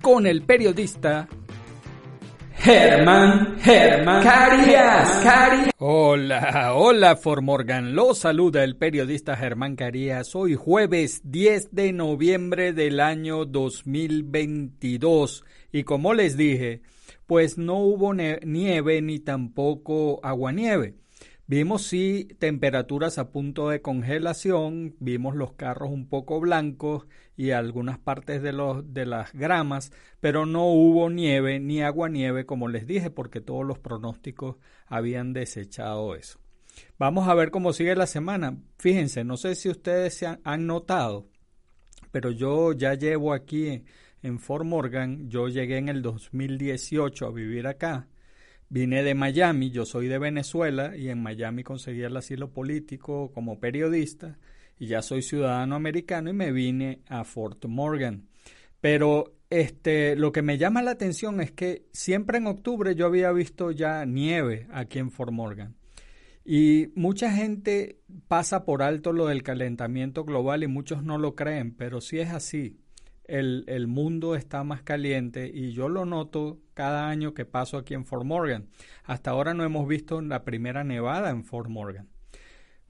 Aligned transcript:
con 0.00 0.26
el 0.26 0.42
periodista 0.42 1.28
Germán, 2.54 3.58
Germán 3.60 4.22
Carías, 4.22 5.22
Carías. 5.22 5.70
Hola, 5.78 6.72
hola 6.74 7.16
Formorgan. 7.16 7.94
Lo 7.94 8.14
saluda 8.14 8.64
el 8.64 8.76
periodista 8.76 9.36
Germán 9.36 9.76
Carías. 9.76 10.34
Hoy 10.34 10.54
jueves 10.56 11.22
10 11.24 11.74
de 11.74 11.92
noviembre 11.92 12.72
del 12.72 13.00
año 13.00 13.46
2022. 13.46 15.44
Y 15.72 15.84
como 15.84 16.12
les 16.12 16.36
dije, 16.36 16.82
pues 17.26 17.56
no 17.56 17.78
hubo 17.78 18.12
nieve 18.12 19.00
ni 19.00 19.20
tampoco 19.20 20.20
aguanieve. 20.22 20.96
Vimos 21.50 21.82
sí 21.82 22.28
temperaturas 22.38 23.18
a 23.18 23.32
punto 23.32 23.70
de 23.70 23.82
congelación, 23.82 24.94
vimos 25.00 25.34
los 25.34 25.54
carros 25.54 25.90
un 25.90 26.08
poco 26.08 26.38
blancos 26.38 27.08
y 27.36 27.50
algunas 27.50 27.98
partes 27.98 28.40
de, 28.40 28.52
los, 28.52 28.94
de 28.94 29.04
las 29.04 29.32
gramas, 29.32 29.90
pero 30.20 30.46
no 30.46 30.66
hubo 30.66 31.10
nieve 31.10 31.58
ni 31.58 31.82
agua 31.82 32.08
nieve 32.08 32.46
como 32.46 32.68
les 32.68 32.86
dije 32.86 33.10
porque 33.10 33.40
todos 33.40 33.66
los 33.66 33.80
pronósticos 33.80 34.58
habían 34.86 35.32
desechado 35.32 36.14
eso. 36.14 36.38
Vamos 37.00 37.26
a 37.26 37.34
ver 37.34 37.50
cómo 37.50 37.72
sigue 37.72 37.96
la 37.96 38.06
semana. 38.06 38.56
Fíjense, 38.78 39.24
no 39.24 39.36
sé 39.36 39.56
si 39.56 39.70
ustedes 39.70 40.14
se 40.14 40.38
han, 40.44 40.66
notado, 40.68 41.26
pero 42.12 42.30
yo 42.30 42.74
ya 42.74 42.94
llevo 42.94 43.32
aquí 43.32 43.82
en 44.22 44.38
Fort 44.38 44.64
Morgan, 44.64 45.28
yo 45.28 45.48
llegué 45.48 45.78
en 45.78 45.88
el 45.88 46.00
2018 46.00 47.26
a 47.26 47.32
vivir 47.32 47.66
acá 47.66 48.06
Vine 48.72 49.02
de 49.02 49.16
Miami, 49.16 49.72
yo 49.72 49.84
soy 49.84 50.06
de 50.06 50.20
Venezuela 50.20 50.96
y 50.96 51.08
en 51.08 51.20
Miami 51.20 51.64
conseguí 51.64 52.02
el 52.02 52.16
asilo 52.16 52.52
político 52.52 53.32
como 53.32 53.58
periodista 53.58 54.38
y 54.78 54.86
ya 54.86 55.02
soy 55.02 55.22
ciudadano 55.22 55.74
americano 55.74 56.30
y 56.30 56.34
me 56.34 56.52
vine 56.52 57.00
a 57.08 57.24
Fort 57.24 57.64
Morgan. 57.66 58.28
Pero 58.80 59.34
este, 59.50 60.14
lo 60.14 60.30
que 60.30 60.42
me 60.42 60.56
llama 60.56 60.82
la 60.82 60.92
atención 60.92 61.40
es 61.40 61.50
que 61.50 61.86
siempre 61.90 62.38
en 62.38 62.46
octubre 62.46 62.94
yo 62.94 63.06
había 63.06 63.32
visto 63.32 63.72
ya 63.72 64.06
nieve 64.06 64.68
aquí 64.70 65.00
en 65.00 65.10
Fort 65.10 65.32
Morgan. 65.32 65.74
Y 66.44 66.92
mucha 66.94 67.32
gente 67.32 67.98
pasa 68.28 68.64
por 68.64 68.84
alto 68.84 69.12
lo 69.12 69.26
del 69.26 69.42
calentamiento 69.42 70.24
global 70.24 70.62
y 70.62 70.68
muchos 70.68 71.02
no 71.02 71.18
lo 71.18 71.34
creen, 71.34 71.74
pero 71.74 72.00
sí 72.00 72.20
es 72.20 72.30
así 72.30 72.78
el, 73.30 73.86
mundo 73.86 74.34
está 74.34 74.64
más 74.64 74.82
caliente 74.82 75.50
y 75.52 75.72
yo 75.72 75.88
lo 75.88 76.04
noto 76.04 76.58
cada 76.80 77.10
año 77.10 77.34
que 77.34 77.44
paso 77.44 77.76
aquí 77.76 77.92
en 77.92 78.06
Fort 78.06 78.24
Morgan. 78.24 78.70
Hasta 79.04 79.32
ahora 79.32 79.52
no 79.52 79.64
hemos 79.64 79.86
visto 79.86 80.18
la 80.22 80.44
primera 80.44 80.82
nevada 80.82 81.28
en 81.28 81.44
Fort 81.44 81.68
Morgan. 81.68 82.08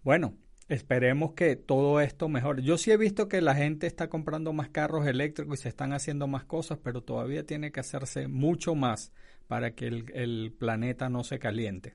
Bueno, 0.04 0.36
esperemos 0.68 1.32
que 1.32 1.56
todo 1.56 2.00
esto 2.00 2.28
mejore. 2.28 2.62
Yo 2.62 2.78
sí 2.78 2.92
he 2.92 2.96
visto 2.96 3.26
que 3.26 3.40
la 3.40 3.56
gente 3.56 3.88
está 3.88 4.08
comprando 4.08 4.52
más 4.52 4.68
carros 4.68 5.08
eléctricos 5.08 5.58
y 5.58 5.62
se 5.62 5.70
están 5.70 5.92
haciendo 5.92 6.28
más 6.28 6.44
cosas, 6.44 6.78
pero 6.80 7.02
todavía 7.02 7.44
tiene 7.44 7.72
que 7.72 7.80
hacerse 7.80 8.28
mucho 8.28 8.76
más 8.76 9.10
para 9.48 9.74
que 9.74 9.88
el, 9.88 10.04
el 10.14 10.54
planeta 10.56 11.08
no 11.08 11.24
se 11.24 11.40
caliente. 11.40 11.94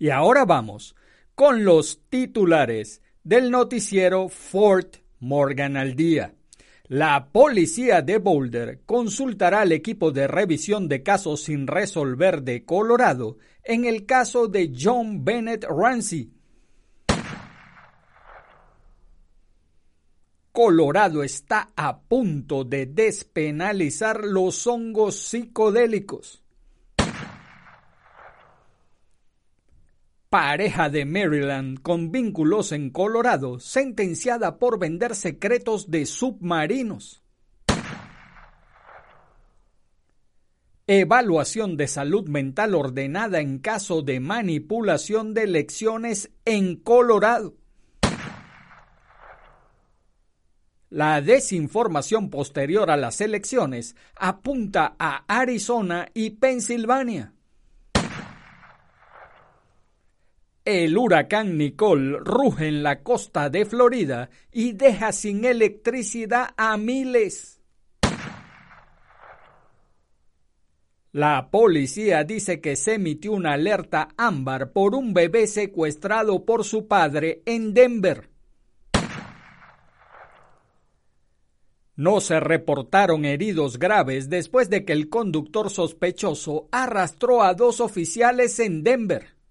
Y 0.00 0.10
ahora 0.10 0.44
vamos 0.44 0.96
con 1.36 1.64
los 1.64 2.00
titulares 2.08 3.02
del 3.22 3.52
noticiero 3.52 4.28
Fort 4.28 4.96
Morgan 5.20 5.76
al 5.76 5.94
día. 5.94 6.34
La 6.88 7.28
policía 7.30 8.02
de 8.02 8.18
Boulder 8.18 8.80
consultará 8.84 9.60
al 9.62 9.72
equipo 9.72 10.10
de 10.10 10.26
revisión 10.26 10.88
de 10.88 11.02
casos 11.02 11.44
sin 11.44 11.66
resolver 11.66 12.42
de 12.42 12.64
Colorado 12.64 13.38
en 13.64 13.84
el 13.84 14.04
caso 14.04 14.48
de 14.48 14.72
John 14.76 15.24
Bennett 15.24 15.64
Ramsey. 15.64 16.32
Colorado 20.52 21.22
está 21.22 21.70
a 21.76 22.00
punto 22.00 22.64
de 22.64 22.84
despenalizar 22.84 24.22
los 24.24 24.66
hongos 24.66 25.16
psicodélicos. 25.16 26.41
Pareja 30.32 30.88
de 30.88 31.04
Maryland 31.04 31.82
con 31.82 32.10
vínculos 32.10 32.72
en 32.72 32.88
Colorado, 32.88 33.60
sentenciada 33.60 34.56
por 34.56 34.78
vender 34.78 35.14
secretos 35.14 35.90
de 35.90 36.06
submarinos. 36.06 37.22
Evaluación 40.86 41.76
de 41.76 41.86
salud 41.86 42.30
mental 42.30 42.74
ordenada 42.74 43.40
en 43.40 43.58
caso 43.58 44.00
de 44.00 44.20
manipulación 44.20 45.34
de 45.34 45.42
elecciones 45.42 46.30
en 46.46 46.76
Colorado. 46.76 47.54
La 50.88 51.20
desinformación 51.20 52.30
posterior 52.30 52.90
a 52.90 52.96
las 52.96 53.20
elecciones 53.20 53.96
apunta 54.16 54.96
a 54.98 55.26
Arizona 55.28 56.08
y 56.14 56.30
Pensilvania. 56.30 57.34
El 60.64 60.96
huracán 60.96 61.58
Nicole 61.58 62.18
ruge 62.20 62.68
en 62.68 62.84
la 62.84 63.02
costa 63.02 63.50
de 63.50 63.64
Florida 63.64 64.30
y 64.52 64.74
deja 64.74 65.10
sin 65.10 65.44
electricidad 65.44 66.50
a 66.56 66.76
miles. 66.76 67.60
La 71.10 71.50
policía 71.50 72.22
dice 72.22 72.60
que 72.60 72.76
se 72.76 72.94
emitió 72.94 73.32
una 73.32 73.54
alerta 73.54 74.10
ámbar 74.16 74.70
por 74.70 74.94
un 74.94 75.12
bebé 75.12 75.48
secuestrado 75.48 76.44
por 76.44 76.64
su 76.64 76.86
padre 76.86 77.42
en 77.44 77.74
Denver. 77.74 78.30
No 81.96 82.20
se 82.20 82.38
reportaron 82.38 83.24
heridos 83.24 83.80
graves 83.80 84.30
después 84.30 84.70
de 84.70 84.84
que 84.84 84.92
el 84.92 85.10
conductor 85.10 85.70
sospechoso 85.70 86.68
arrastró 86.70 87.42
a 87.42 87.52
dos 87.54 87.80
oficiales 87.80 88.60
en 88.60 88.84
Denver. 88.84 89.41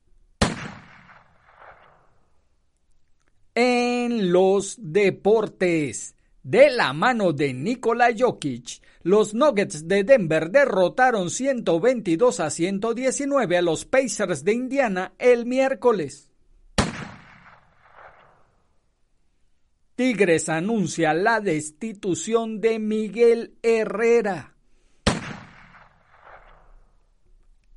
En 3.54 4.32
los 4.32 4.78
deportes, 4.80 6.16
de 6.44 6.70
la 6.70 6.94
mano 6.94 7.34
de 7.34 7.54
Nikola 7.54 8.10
Jokic, 8.18 8.82
los 9.04 9.34
Nuggets 9.34 9.88
de 9.88 10.04
Denver 10.04 10.50
derrotaron 10.50 11.30
122 11.30 12.40
a 12.40 12.50
119 12.50 13.58
a 13.58 13.62
los 13.62 13.86
Pacers 13.86 14.44
de 14.44 14.54
Indiana 14.54 15.14
el 15.20 15.46
miércoles. 15.46 16.30
Tigres 19.96 20.50
anuncia 20.50 21.14
la 21.14 21.42
destitución 21.42 22.62
de 22.62 22.80
Miguel 22.80 23.56
Herrera. 23.62 24.52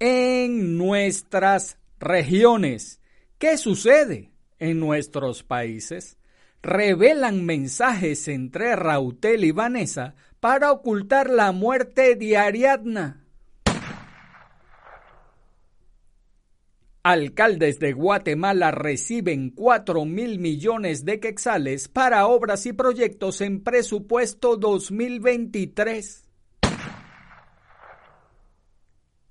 en 0.06 0.76
nuestras 0.76 1.78
regiones. 1.98 3.00
¿Qué 3.38 3.56
sucede 3.56 4.33
en 4.64 4.80
nuestros 4.80 5.42
países? 5.42 6.16
Revelan 6.62 7.44
mensajes 7.44 8.26
entre 8.28 8.74
Rautel 8.74 9.44
y 9.44 9.50
Vanessa 9.50 10.14
para 10.40 10.72
ocultar 10.72 11.28
la 11.28 11.52
muerte 11.52 12.16
de 12.16 12.36
Ariadna. 12.38 13.24
Alcaldes 17.02 17.78
de 17.80 17.92
Guatemala 17.92 18.70
reciben 18.70 19.50
4 19.50 20.06
mil 20.06 20.38
millones 20.38 21.04
de 21.04 21.20
quexales 21.20 21.86
para 21.88 22.26
obras 22.26 22.64
y 22.64 22.72
proyectos 22.72 23.42
en 23.42 23.62
presupuesto 23.62 24.56
2023. 24.56 26.24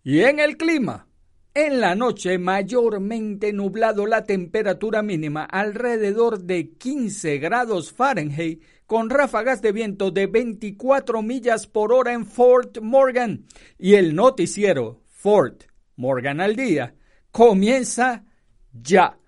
Y 0.04 0.22
en 0.22 0.40
el 0.40 0.58
clima, 0.58 1.08
en 1.56 1.80
la 1.80 1.94
noche 1.94 2.40
mayormente 2.40 3.54
nublado 3.54 4.08
la 4.08 4.24
temperatura 4.24 5.04
mínima 5.04 5.44
alrededor 5.44 6.40
de 6.40 6.72
15 6.72 7.38
grados 7.38 7.94
Fahrenheit 7.94 8.64
con 8.88 9.12
ráfagas 9.12 9.62
de 9.62 9.72
viento 9.72 10.10
de 10.10 10.26
24 10.26 11.22
millas 11.22 11.68
por 11.68 11.94
hora 11.94 12.14
en 12.14 12.26
Fort 12.26 12.80
Morgan 12.82 13.46
y 13.78 13.94
el 13.94 14.16
noticiero 14.16 15.04
Fort 15.08 15.66
Morgan 15.96 16.42
al 16.42 16.56
día 16.56 16.96
comienza 17.32 18.26
ya. 18.72 19.20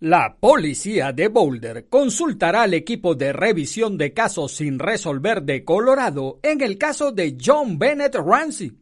La 0.00 0.38
policía 0.40 1.12
de 1.12 1.28
Boulder 1.28 1.88
consultará 1.88 2.62
al 2.62 2.74
equipo 2.74 3.14
de 3.14 3.32
revisión 3.32 3.96
de 3.96 4.12
casos 4.12 4.52
sin 4.52 4.78
resolver 4.78 5.42
de 5.42 5.64
Colorado 5.64 6.40
en 6.42 6.62
el 6.62 6.78
caso 6.78 7.12
de 7.12 7.36
John 7.40 7.78
Bennett 7.78 8.16
Ramsey. 8.16 8.80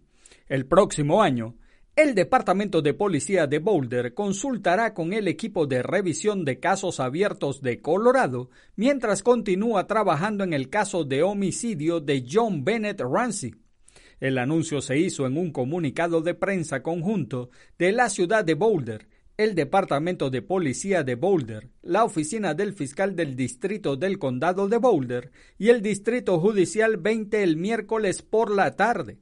El 0.49 0.65
próximo 0.65 1.23
año, 1.23 1.57
el 1.95 2.15
Departamento 2.15 2.81
de 2.81 2.95
Policía 2.95 3.47
de 3.47 3.59
Boulder 3.59 4.15
consultará 4.15 4.95
con 4.95 5.13
el 5.13 5.29
equipo 5.29 5.67
de 5.67 5.83
revisión 5.83 6.47
de 6.47 6.59
casos 6.59 7.01
abiertos 7.01 7.61
de 7.61 7.83
Colorado 7.83 8.49
mientras 8.75 9.23
continúa 9.23 9.87
trabajando 9.87 10.45
en 10.45 10.55
el 10.55 10.71
caso 10.71 11.05
de 11.05 11.23
homicidio 11.23 12.01
de 12.01 12.25
John 12.31 12.65
Bennett 12.65 13.01
Ramsey. 13.01 13.57
El 14.21 14.39
anuncio 14.39 14.81
se 14.81 14.97
hizo 14.99 15.27
en 15.27 15.37
un 15.37 15.53
comunicado 15.53 16.23
de 16.23 16.33
prensa 16.33 16.83
conjunto 16.83 17.51
de 17.79 17.93
la 17.93 18.09
ciudad 18.09 18.43
de 18.43 18.55
Boulder, 18.55 19.07
el 19.37 19.55
Departamento 19.55 20.31
de 20.31 20.41
Policía 20.41 21.03
de 21.05 21.15
Boulder, 21.15 21.69
la 21.83 22.05
Oficina 22.05 22.55
del 22.55 22.73
Fiscal 22.73 23.15
del 23.15 23.37
Distrito 23.37 23.97
del 23.97 24.19
Condado 24.19 24.67
de 24.67 24.79
Boulder 24.79 25.31
y 25.59 25.69
el 25.69 25.83
Distrito 25.83 26.41
Judicial 26.41 26.97
20 26.97 27.43
el 27.43 27.59
miércoles 27.59 28.23
por 28.23 28.51
la 28.51 28.77
tarde. 28.77 29.19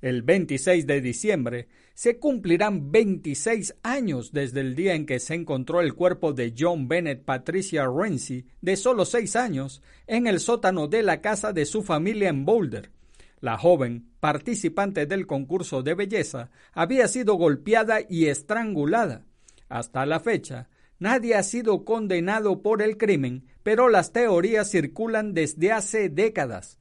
El 0.00 0.22
26 0.22 0.86
de 0.86 1.00
diciembre 1.00 1.68
se 1.94 2.18
cumplirán 2.18 2.92
26 2.92 3.74
años 3.82 4.32
desde 4.32 4.60
el 4.60 4.76
día 4.76 4.94
en 4.94 5.06
que 5.06 5.18
se 5.18 5.34
encontró 5.34 5.80
el 5.80 5.94
cuerpo 5.94 6.32
de 6.32 6.54
John 6.56 6.86
Bennett 6.86 7.24
Patricia 7.24 7.88
Renzi, 7.88 8.46
de 8.60 8.76
solo 8.76 9.04
seis 9.04 9.34
años, 9.34 9.82
en 10.06 10.28
el 10.28 10.38
sótano 10.38 10.86
de 10.86 11.02
la 11.02 11.20
casa 11.20 11.52
de 11.52 11.66
su 11.66 11.82
familia 11.82 12.28
en 12.28 12.44
Boulder. 12.44 12.92
La 13.40 13.58
joven, 13.58 14.08
participante 14.20 15.06
del 15.06 15.26
concurso 15.26 15.82
de 15.82 15.94
belleza, 15.94 16.50
había 16.72 17.08
sido 17.08 17.34
golpeada 17.34 17.98
y 18.08 18.26
estrangulada. 18.26 19.24
Hasta 19.68 20.06
la 20.06 20.20
fecha, 20.20 20.68
nadie 21.00 21.34
ha 21.34 21.42
sido 21.42 21.84
condenado 21.84 22.62
por 22.62 22.82
el 22.82 22.96
crimen, 22.96 23.46
pero 23.64 23.88
las 23.88 24.12
teorías 24.12 24.70
circulan 24.70 25.34
desde 25.34 25.72
hace 25.72 26.08
décadas. 26.08 26.78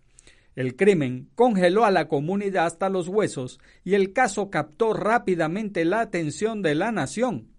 El 0.58 0.76
crimen 0.76 1.30
congeló 1.36 1.86
a 1.86 1.92
la 1.92 2.08
comunidad 2.08 2.66
hasta 2.66 2.90
los 2.90 3.08
huesos 3.10 3.60
y 3.84 3.94
el 3.94 4.12
caso 4.12 4.50
captó 4.50 4.92
rápidamente 4.92 5.86
la 5.86 6.02
atención 6.02 6.64
de 6.64 6.74
la 6.74 6.92
nación. 6.92 7.52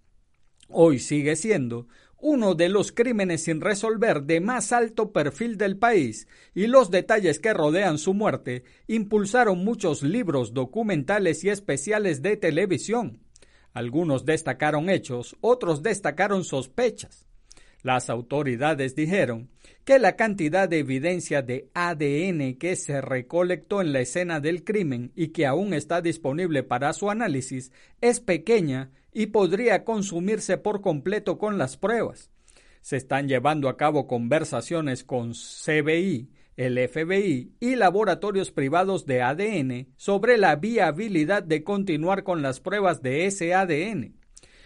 Hoy 0.69 0.99
sigue 0.99 1.37
siendo 1.37 1.87
uno 2.19 2.57
de 2.57 2.69
los 2.69 2.91
crímenes 2.91 3.45
sin 3.45 3.61
resolver 3.61 4.25
de 4.25 4.41
más 4.41 4.73
alto 4.73 5.13
perfil 5.13 5.57
del 5.59 5.79
país, 5.79 6.27
y 6.57 6.67
los 6.67 6.91
detalles 6.91 7.39
que 7.39 7.55
rodean 7.55 7.99
su 7.99 8.15
muerte 8.15 8.65
impulsaron 8.89 9.65
muchos 9.65 10.03
libros, 10.03 10.53
documentales 10.53 11.45
y 11.45 11.51
especiales 11.51 12.21
de 12.21 12.37
televisión. 12.37 13.21
Algunos 13.73 14.25
destacaron 14.25 14.91
hechos, 14.91 15.37
otros 15.41 15.85
destacaron 15.85 16.43
sospechas. 16.43 17.28
Las 17.83 18.11
autoridades 18.11 18.97
dijeron 18.97 19.51
que 19.85 19.99
la 19.99 20.17
cantidad 20.17 20.69
de 20.69 20.81
evidencia 20.81 21.43
de 21.43 21.71
ADN 21.75 22.57
que 22.59 22.77
se 22.77 23.01
recolectó 23.01 23.81
en 23.81 23.93
la 23.93 24.01
escena 24.01 24.41
del 24.41 24.65
crimen 24.65 25.13
y 25.15 25.29
que 25.29 25.47
aún 25.47 25.73
está 25.73 26.03
disponible 26.03 26.63
para 26.63 26.93
su 26.93 27.11
análisis 27.11 27.73
es 28.01 28.21
pequeña 28.21 28.91
y 29.13 29.27
podría 29.27 29.85
consumirse 29.85 30.59
por 30.59 30.81
completo 30.81 31.39
con 31.39 31.57
las 31.57 31.77
pruebas. 31.77 32.31
Se 32.81 32.97
están 32.97 33.29
llevando 33.29 33.69
a 33.69 33.77
cabo 33.77 34.07
conversaciones 34.07 35.05
con 35.05 35.33
CBI, 35.33 36.31
el 36.57 36.89
FBI 36.89 37.53
y 37.61 37.77
laboratorios 37.77 38.51
privados 38.51 39.07
de 39.07 39.23
ADN 39.23 39.87
sobre 39.97 40.37
la 40.39 40.57
viabilidad 40.57 41.45
de 41.45 41.63
continuar 41.63 42.25
con 42.25 42.43
las 42.43 42.59
pruebas 42.59 43.03
de 43.03 43.27
ese 43.27 43.55
ADN. 43.55 44.17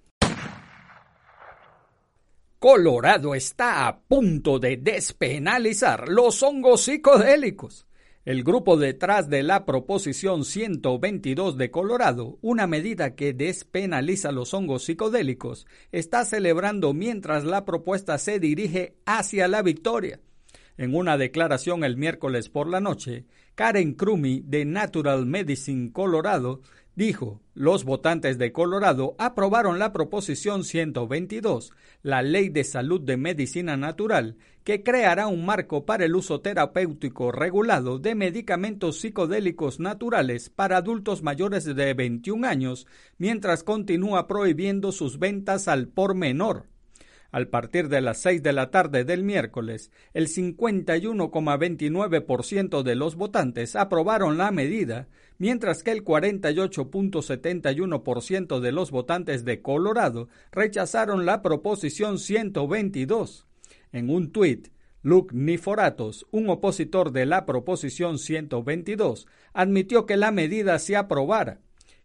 Colorado 2.64 3.36
está 3.36 3.90
a 3.90 4.00
punto 4.00 4.58
de 4.58 4.78
despenalizar 4.78 6.08
los 6.08 6.42
hongos 6.44 6.84
psicodélicos. 6.84 7.88
El 8.24 8.42
grupo 8.46 8.78
detrás 8.78 9.30
de 9.30 9.44
la 9.44 9.66
Proposición 9.66 10.46
122 10.46 11.58
de 11.58 11.72
Colorado, 11.72 12.38
una 12.42 12.66
medida 12.66 13.16
que 13.16 13.34
despenaliza 13.34 14.32
los 14.32 14.54
hongos 14.54 14.86
psicodélicos, 14.86 15.68
está 15.92 16.24
celebrando 16.24 16.94
mientras 16.94 17.44
la 17.44 17.66
propuesta 17.66 18.18
se 18.18 18.40
dirige 18.40 18.96
hacia 19.06 19.50
la 19.50 19.62
victoria. 19.62 20.22
En 20.78 20.96
una 20.96 21.18
declaración 21.18 21.84
el 21.84 21.98
miércoles 21.98 22.48
por 22.48 22.70
la 22.70 22.80
noche, 22.80 23.26
Karen 23.56 23.94
Crummy 23.94 24.42
de 24.42 24.64
Natural 24.64 25.26
Medicine 25.26 25.92
Colorado 25.92 26.62
dijo, 26.96 27.42
los 27.54 27.84
votantes 27.84 28.38
de 28.38 28.52
Colorado 28.52 29.16
aprobaron 29.18 29.80
la 29.80 29.94
Proposición 29.94 30.64
122, 30.64 31.72
la 32.02 32.22
Ley 32.22 32.50
de 32.50 32.64
Salud 32.64 33.02
de 33.02 33.18
Medicina 33.18 33.78
Natural, 33.78 34.38
que 34.64 34.84
creará 34.84 35.28
un 35.28 35.46
marco 35.46 35.86
para 35.86 36.06
el 36.06 36.16
uso 36.16 36.42
terapéutico 36.42 37.32
regulado 37.32 38.00
de 38.00 38.16
medicamentos 38.16 39.00
psicodélicos 39.00 39.80
naturales 39.80 40.50
para 40.50 40.78
adultos 40.78 41.24
mayores 41.24 41.66
de 41.66 41.94
21 41.94 42.48
años, 42.48 42.88
mientras 43.18 43.64
continúa 43.64 44.28
prohibiendo 44.28 44.92
sus 44.92 45.20
ventas 45.20 45.68
al 45.68 45.88
por 45.88 46.16
menor. 46.16 46.68
Al 47.34 47.48
partir 47.48 47.90
de 47.90 48.00
las 48.00 48.22
6 48.22 48.42
de 48.44 48.54
la 48.54 48.70
tarde 48.70 49.04
del 49.06 49.24
miércoles, 49.24 49.90
el 50.14 50.28
51,29% 50.28 52.84
de 52.84 52.96
los 52.96 53.16
votantes 53.16 53.76
aprobaron 53.76 54.38
la 54.38 54.52
medida, 54.52 55.08
mientras 55.44 55.84
que 55.84 55.92
el 55.92 56.04
48.71% 56.06 58.62
de 58.62 58.72
los 58.72 58.92
votantes 58.92 59.44
de 59.44 59.62
Colorado 59.62 60.30
rechazaron 60.54 61.26
la 61.26 61.42
proposición 61.42 62.18
122. 62.18 63.46
En 63.92 64.10
un 64.10 64.32
tuit, 64.32 64.70
Luke 65.02 65.36
Niforatos, 65.36 66.26
un 66.32 66.50
opositor 66.50 67.12
de 67.12 67.26
la 67.26 67.46
proposición 67.46 68.20
122, 68.20 69.28
admitió 69.52 70.06
que 70.06 70.16
la 70.16 70.32
medida 70.32 70.80
se 70.80 70.96
aprobara 70.96 71.60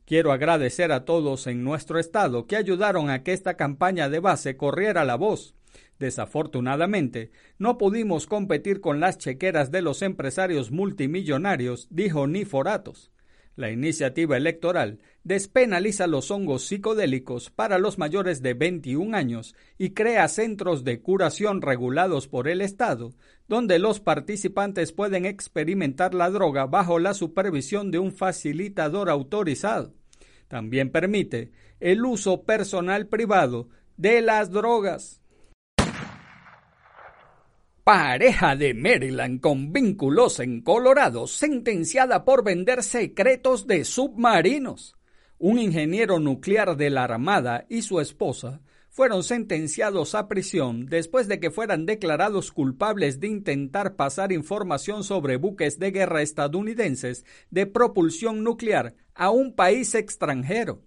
Quiero 0.04 0.32
agradecer 0.32 0.90
a 0.90 1.04
todos 1.04 1.46
en 1.46 1.62
nuestro 1.62 2.00
estado 2.00 2.48
que 2.48 2.56
ayudaron 2.56 3.08
a 3.08 3.22
que 3.22 3.32
esta 3.32 3.54
campaña 3.54 4.08
de 4.08 4.18
base 4.18 4.56
corriera 4.56 5.04
la 5.04 5.14
voz. 5.14 5.54
Desafortunadamente, 6.00 7.30
no 7.56 7.78
pudimos 7.78 8.26
competir 8.26 8.80
con 8.80 8.98
las 8.98 9.16
chequeras 9.18 9.70
de 9.70 9.82
los 9.82 10.02
empresarios 10.02 10.72
multimillonarios, 10.72 11.86
dijo 11.90 12.26
Niforatos. 12.26 13.12
La 13.58 13.72
iniciativa 13.72 14.36
electoral 14.36 15.00
despenaliza 15.24 16.06
los 16.06 16.30
hongos 16.30 16.64
psicodélicos 16.68 17.50
para 17.50 17.78
los 17.78 17.98
mayores 17.98 18.40
de 18.40 18.54
21 18.54 19.16
años 19.16 19.56
y 19.76 19.94
crea 19.94 20.28
centros 20.28 20.84
de 20.84 21.00
curación 21.00 21.60
regulados 21.60 22.28
por 22.28 22.46
el 22.46 22.60
Estado, 22.60 23.14
donde 23.48 23.80
los 23.80 23.98
participantes 23.98 24.92
pueden 24.92 25.26
experimentar 25.26 26.14
la 26.14 26.30
droga 26.30 26.66
bajo 26.66 27.00
la 27.00 27.14
supervisión 27.14 27.90
de 27.90 27.98
un 27.98 28.12
facilitador 28.12 29.10
autorizado. 29.10 29.92
También 30.46 30.92
permite 30.92 31.50
el 31.80 32.04
uso 32.04 32.44
personal 32.44 33.08
privado 33.08 33.70
de 33.96 34.20
las 34.22 34.52
drogas. 34.52 35.20
Pareja 37.88 38.54
de 38.54 38.74
Maryland 38.74 39.40
con 39.40 39.72
vínculos 39.72 40.40
en 40.40 40.60
Colorado 40.60 41.26
sentenciada 41.26 42.26
por 42.26 42.44
vender 42.44 42.82
secretos 42.82 43.66
de 43.66 43.86
submarinos. 43.86 44.94
Un 45.38 45.58
ingeniero 45.58 46.18
nuclear 46.18 46.76
de 46.76 46.90
la 46.90 47.04
Armada 47.04 47.64
y 47.70 47.80
su 47.80 47.98
esposa 48.00 48.60
fueron 48.90 49.24
sentenciados 49.24 50.14
a 50.14 50.28
prisión 50.28 50.84
después 50.84 51.28
de 51.28 51.40
que 51.40 51.50
fueran 51.50 51.86
declarados 51.86 52.52
culpables 52.52 53.20
de 53.20 53.28
intentar 53.28 53.96
pasar 53.96 54.32
información 54.32 55.02
sobre 55.02 55.38
buques 55.38 55.78
de 55.78 55.90
guerra 55.90 56.20
estadounidenses 56.20 57.24
de 57.50 57.64
propulsión 57.64 58.44
nuclear 58.44 58.96
a 59.14 59.30
un 59.30 59.54
país 59.54 59.94
extranjero. 59.94 60.82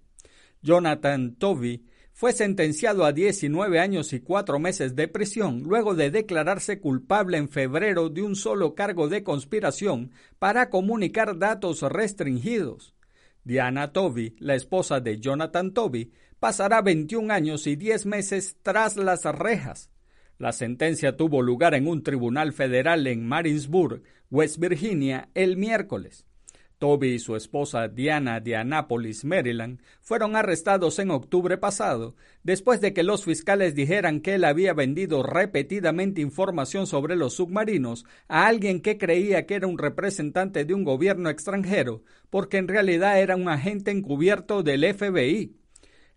Jonathan 0.61 1.33
Tovey 1.33 1.83
fue 2.21 2.33
sentenciado 2.33 3.03
a 3.03 3.13
19 3.13 3.79
años 3.79 4.13
y 4.13 4.19
cuatro 4.19 4.59
meses 4.59 4.95
de 4.95 5.07
prisión 5.07 5.63
luego 5.63 5.95
de 5.95 6.11
declararse 6.11 6.79
culpable 6.79 7.37
en 7.37 7.49
febrero 7.49 8.09
de 8.09 8.21
un 8.21 8.35
solo 8.35 8.75
cargo 8.75 9.07
de 9.07 9.23
conspiración 9.23 10.11
para 10.37 10.69
comunicar 10.69 11.39
datos 11.39 11.81
restringidos. 11.81 12.93
Diana 13.43 13.91
Toby, 13.91 14.35
la 14.37 14.53
esposa 14.53 14.99
de 14.99 15.19
Jonathan 15.19 15.73
Toby, 15.73 16.11
pasará 16.39 16.83
21 16.83 17.33
años 17.33 17.65
y 17.65 17.75
10 17.75 18.05
meses 18.05 18.55
tras 18.61 18.97
las 18.97 19.23
rejas. 19.25 19.89
La 20.37 20.51
sentencia 20.51 21.17
tuvo 21.17 21.41
lugar 21.41 21.73
en 21.73 21.87
un 21.87 22.03
tribunal 22.03 22.53
federal 22.53 23.07
en 23.07 23.27
Marinsburg, 23.27 24.03
West 24.29 24.59
Virginia, 24.59 25.29
el 25.33 25.57
miércoles. 25.57 26.27
Toby 26.81 27.09
y 27.13 27.19
su 27.19 27.35
esposa 27.35 27.89
Diana 27.89 28.39
de 28.39 28.55
Annapolis, 28.55 29.23
Maryland, 29.23 29.79
fueron 30.01 30.35
arrestados 30.35 30.97
en 30.97 31.11
octubre 31.11 31.59
pasado, 31.59 32.15
después 32.41 32.81
de 32.81 32.91
que 32.91 33.03
los 33.03 33.23
fiscales 33.23 33.75
dijeran 33.75 34.19
que 34.19 34.33
él 34.33 34.43
había 34.43 34.73
vendido 34.73 35.21
repetidamente 35.21 36.21
información 36.21 36.87
sobre 36.87 37.15
los 37.15 37.35
submarinos 37.35 38.05
a 38.27 38.47
alguien 38.47 38.81
que 38.81 38.97
creía 38.97 39.45
que 39.45 39.53
era 39.53 39.67
un 39.67 39.77
representante 39.77 40.65
de 40.65 40.73
un 40.73 40.83
gobierno 40.83 41.29
extranjero, 41.29 42.01
porque 42.31 42.57
en 42.57 42.67
realidad 42.67 43.21
era 43.21 43.35
un 43.35 43.47
agente 43.47 43.91
encubierto 43.91 44.63
del 44.63 44.83
FBI. 44.91 45.55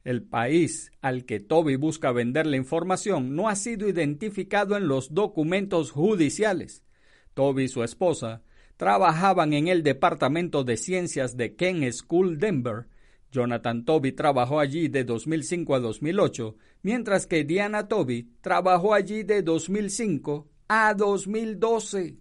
El 0.03 0.23
país 0.23 0.93
al 1.03 1.27
que 1.27 1.41
Toby 1.41 1.77
busca 1.77 2.11
vender 2.11 2.47
la 2.47 2.57
información 2.57 3.37
no 3.37 3.51
ha 3.51 3.57
sido 3.57 3.87
identificado 3.87 4.79
en 4.79 4.89
los 4.89 5.13
documentos 5.13 5.91
judiciales. 5.91 6.87
Toby 7.35 7.65
y 7.65 7.69
su 7.69 7.85
esposa 7.85 8.43
trabajaban 8.77 9.53
en 9.53 9.69
el 9.69 9.83
Departamento 9.83 10.65
de 10.65 10.77
Ciencias 10.77 11.37
de 11.37 11.55
Kent 11.55 11.93
School 11.93 12.39
Denver. 12.39 12.87
Jonathan 13.31 13.85
Toby 13.85 14.13
trabajó 14.13 14.61
allí 14.61 14.89
de 14.89 15.05
2005 15.05 15.75
a 15.75 15.81
2008, 15.81 16.57
mientras 16.83 17.27
que 17.27 17.45
Diana 17.45 17.89
Toby 17.89 18.31
trabajó 18.41 18.95
allí 18.95 19.25
de 19.25 19.43
2005 19.43 20.49
a 20.69 20.95
2012. 20.95 22.17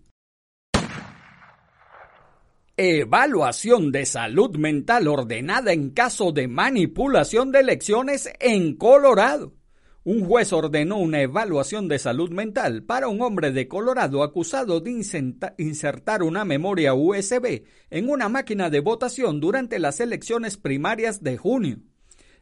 Evaluación 2.75 3.91
de 3.91 4.07
salud 4.07 4.57
mental 4.57 5.07
ordenada 5.07 5.73
en 5.73 5.91
caso 5.91 6.31
de 6.31 6.47
manipulación 6.47 7.51
de 7.51 7.59
elecciones 7.59 8.27
en 8.39 8.75
Colorado. 8.75 9.53
Un 10.05 10.25
juez 10.25 10.51
ordenó 10.51 10.97
una 10.97 11.21
evaluación 11.21 11.87
de 11.87 11.97
salud 11.97 12.29
mental 12.29 12.83
para 12.83 13.07
un 13.07 13.21
hombre 13.21 13.51
de 13.51 13.69
Colorado 13.69 14.21
acusado 14.21 14.81
de 14.81 14.91
insertar 15.57 16.23
una 16.23 16.43
memoria 16.43 16.93
USB 16.93 17.63
en 17.89 18.09
una 18.09 18.27
máquina 18.27 18.69
de 18.69 18.81
votación 18.81 19.39
durante 19.39 19.79
las 19.79 20.01
elecciones 20.01 20.57
primarias 20.57 21.23
de 21.23 21.37
junio. 21.37 21.77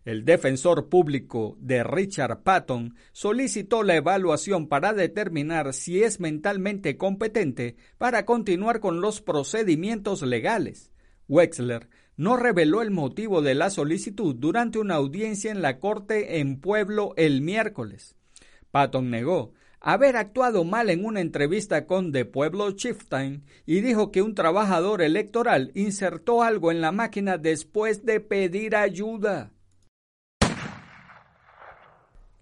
El 0.06 0.26
defensor 0.26 0.90
público 0.90 1.56
de 1.60 1.84
Richard 1.84 2.42
Patton 2.42 2.96
solicitó 3.12 3.84
la 3.84 3.96
evaluación 3.96 4.68
para 4.68 4.94
determinar 4.94 5.72
si 5.76 6.02
es 6.02 6.20
mentalmente 6.20 6.98
competente 6.98 7.76
para 8.00 8.26
continuar 8.26 8.80
con 8.80 9.02
los 9.02 9.22
procedimientos 9.22 10.24
legales. 10.24 10.92
Wexler 11.28 11.90
no 12.18 12.38
reveló 12.38 12.82
el 12.82 12.92
motivo 12.92 13.42
de 13.42 13.56
la 13.56 13.70
solicitud 13.70 14.36
durante 14.36 14.80
una 14.80 14.96
audiencia 14.96 15.52
en 15.52 15.62
la 15.62 15.80
corte 15.80 16.40
en 16.40 16.60
Pueblo 16.60 17.14
el 17.18 17.42
miércoles. 17.42 18.16
Patton 18.72 19.10
negó 19.10 19.54
haber 19.82 20.16
actuado 20.16 20.64
mal 20.64 20.90
en 20.92 21.04
una 21.04 21.22
entrevista 21.22 21.88
con 21.88 22.12
The 22.12 22.26
Pueblo 22.26 22.72
Chieftain 22.72 23.44
y 23.66 23.82
dijo 23.82 24.12
que 24.12 24.22
un 24.22 24.36
trabajador 24.36 25.02
electoral 25.02 25.72
insertó 25.74 26.44
algo 26.44 26.72
en 26.72 26.82
la 26.82 26.92
máquina 26.92 27.38
después 27.38 28.06
de 28.06 28.20
pedir 28.20 28.76
ayuda. 28.76 29.52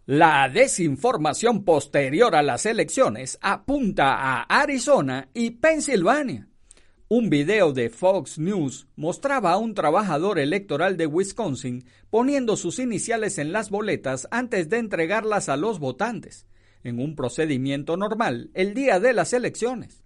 La 0.05 0.49
desinformación 0.49 1.63
posterior 1.63 2.35
a 2.35 2.41
las 2.41 2.65
elecciones 2.65 3.37
apunta 3.41 4.15
a 4.15 4.41
Arizona 4.41 5.29
y 5.33 5.51
Pensilvania. 5.51 6.47
Un 7.11 7.31
video 7.31 7.73
de 7.73 7.89
Fox 7.89 8.37
News 8.37 8.85
mostraba 8.95 9.53
a 9.53 9.57
un 9.57 9.73
trabajador 9.73 10.37
electoral 10.37 10.95
de 10.95 11.07
Wisconsin 11.07 11.83
poniendo 12.11 12.55
sus 12.55 12.77
iniciales 12.77 13.39
en 13.39 13.51
las 13.51 13.71
boletas 13.71 14.27
antes 14.29 14.69
de 14.69 14.77
entregarlas 14.77 15.49
a 15.49 15.57
los 15.57 15.79
votantes, 15.79 16.45
en 16.83 16.99
un 16.99 17.15
procedimiento 17.15 17.97
normal 17.97 18.51
el 18.53 18.75
día 18.75 18.99
de 18.99 19.13
las 19.13 19.33
elecciones. 19.33 20.03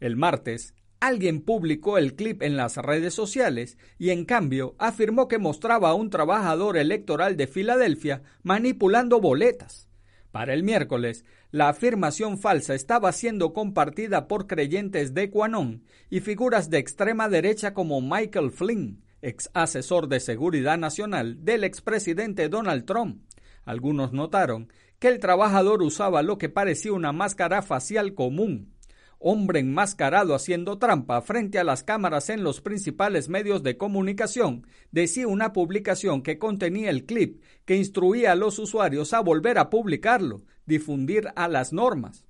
El 0.00 0.16
martes, 0.16 0.72
alguien 0.98 1.42
publicó 1.42 1.98
el 1.98 2.14
clip 2.14 2.40
en 2.40 2.56
las 2.56 2.78
redes 2.78 3.12
sociales 3.12 3.76
y 3.98 4.08
en 4.08 4.24
cambio 4.24 4.76
afirmó 4.78 5.28
que 5.28 5.36
mostraba 5.36 5.90
a 5.90 5.94
un 5.94 6.08
trabajador 6.08 6.78
electoral 6.78 7.36
de 7.36 7.48
Filadelfia 7.48 8.22
manipulando 8.42 9.20
boletas. 9.20 9.90
Para 10.32 10.54
el 10.54 10.62
miércoles, 10.62 11.26
la 11.56 11.70
afirmación 11.70 12.36
falsa 12.36 12.74
estaba 12.74 13.10
siendo 13.12 13.54
compartida 13.54 14.28
por 14.28 14.46
creyentes 14.46 15.14
de 15.14 15.30
Quanon 15.30 15.84
y 16.10 16.20
figuras 16.20 16.68
de 16.68 16.76
extrema 16.76 17.30
derecha 17.30 17.72
como 17.72 18.02
Michael 18.02 18.50
Flynn, 18.50 19.02
ex 19.22 19.48
asesor 19.54 20.06
de 20.08 20.20
seguridad 20.20 20.76
nacional 20.76 21.46
del 21.46 21.64
expresidente 21.64 22.50
Donald 22.50 22.84
Trump. 22.84 23.22
Algunos 23.64 24.12
notaron 24.12 24.70
que 24.98 25.08
el 25.08 25.18
trabajador 25.18 25.82
usaba 25.82 26.22
lo 26.22 26.36
que 26.36 26.50
parecía 26.50 26.92
una 26.92 27.12
máscara 27.12 27.62
facial 27.62 28.12
común 28.12 28.76
hombre 29.18 29.60
enmascarado 29.60 30.34
haciendo 30.34 30.78
trampa 30.78 31.20
frente 31.22 31.58
a 31.58 31.64
las 31.64 31.82
cámaras 31.82 32.28
en 32.30 32.42
los 32.42 32.60
principales 32.60 33.28
medios 33.28 33.62
de 33.62 33.76
comunicación, 33.76 34.66
decía 34.90 35.26
una 35.26 35.52
publicación 35.52 36.22
que 36.22 36.38
contenía 36.38 36.90
el 36.90 37.06
clip 37.06 37.42
que 37.64 37.76
instruía 37.76 38.32
a 38.32 38.36
los 38.36 38.58
usuarios 38.58 39.14
a 39.14 39.20
volver 39.20 39.58
a 39.58 39.70
publicarlo, 39.70 40.42
difundir 40.66 41.28
a 41.36 41.48
las 41.48 41.72
normas. 41.72 42.26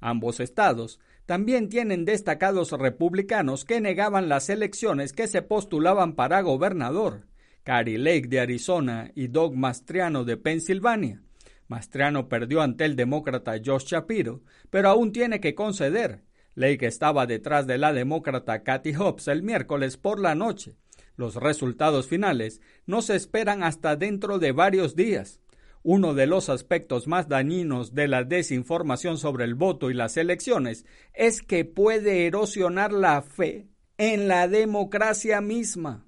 Ambos 0.00 0.40
estados 0.40 1.00
también 1.26 1.68
tienen 1.68 2.04
destacados 2.04 2.72
republicanos 2.72 3.64
que 3.64 3.80
negaban 3.80 4.28
las 4.28 4.50
elecciones 4.50 5.12
que 5.12 5.26
se 5.26 5.40
postulaban 5.40 6.14
para 6.14 6.42
gobernador, 6.42 7.26
Cary 7.62 7.96
Lake 7.96 8.28
de 8.28 8.40
Arizona 8.40 9.10
y 9.14 9.28
Doug 9.28 9.56
Mastriano 9.56 10.24
de 10.24 10.36
Pensilvania. 10.36 11.22
Mastriano 11.66 12.28
perdió 12.28 12.60
ante 12.60 12.84
el 12.84 12.94
demócrata 12.94 13.54
Josh 13.64 13.86
Shapiro, 13.86 14.42
pero 14.68 14.90
aún 14.90 15.12
tiene 15.12 15.40
que 15.40 15.54
conceder. 15.54 16.22
Lake 16.54 16.86
estaba 16.86 17.26
detrás 17.26 17.66
de 17.66 17.78
la 17.78 17.92
demócrata 17.92 18.62
Kathy 18.62 18.92
Hobbs 18.94 19.28
el 19.28 19.42
miércoles 19.42 19.96
por 19.96 20.20
la 20.20 20.34
noche. 20.34 20.76
Los 21.16 21.36
resultados 21.36 22.06
finales 22.06 22.60
no 22.86 23.00
se 23.00 23.16
esperan 23.16 23.62
hasta 23.62 23.96
dentro 23.96 24.38
de 24.38 24.52
varios 24.52 24.94
días. 24.94 25.40
Uno 25.86 26.14
de 26.14 26.26
los 26.26 26.48
aspectos 26.48 27.06
más 27.06 27.28
dañinos 27.28 27.94
de 27.94 28.08
la 28.08 28.24
desinformación 28.24 29.18
sobre 29.18 29.44
el 29.44 29.54
voto 29.54 29.90
y 29.90 29.94
las 29.94 30.16
elecciones 30.16 30.86
es 31.12 31.42
que 31.42 31.66
puede 31.66 32.26
erosionar 32.26 32.90
la 32.90 33.20
fe 33.20 33.68
en 33.98 34.26
la 34.26 34.48
democracia 34.48 35.42
misma. 35.42 36.06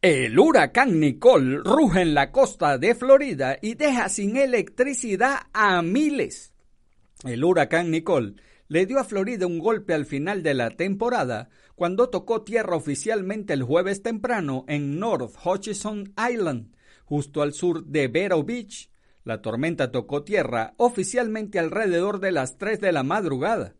El 0.00 0.38
huracán 0.38 1.00
Nicole 1.00 1.58
ruge 1.64 2.02
en 2.02 2.14
la 2.14 2.30
costa 2.30 2.78
de 2.78 2.94
Florida 2.94 3.58
y 3.60 3.74
deja 3.74 4.08
sin 4.08 4.36
electricidad 4.36 5.40
a 5.52 5.82
miles. 5.82 6.54
El 7.24 7.42
huracán 7.42 7.90
Nicole 7.90 8.34
le 8.68 8.86
dio 8.86 9.00
a 9.00 9.04
Florida 9.04 9.48
un 9.48 9.58
golpe 9.58 9.92
al 9.92 10.06
final 10.06 10.44
de 10.44 10.54
la 10.54 10.70
temporada 10.70 11.50
cuando 11.74 12.10
tocó 12.10 12.42
tierra 12.42 12.76
oficialmente 12.76 13.54
el 13.54 13.64
jueves 13.64 14.04
temprano 14.04 14.64
en 14.68 15.00
North 15.00 15.34
Hutchison 15.44 16.14
Island, 16.16 16.72
justo 17.12 17.42
al 17.42 17.52
sur 17.52 17.84
de 17.84 18.08
Vero 18.08 18.42
Beach. 18.42 18.88
La 19.22 19.42
tormenta 19.42 19.90
tocó 19.92 20.24
tierra 20.24 20.72
oficialmente 20.78 21.58
alrededor 21.58 22.20
de 22.20 22.32
las 22.32 22.56
3 22.56 22.80
de 22.80 22.90
la 22.90 23.02
madrugada. 23.02 23.74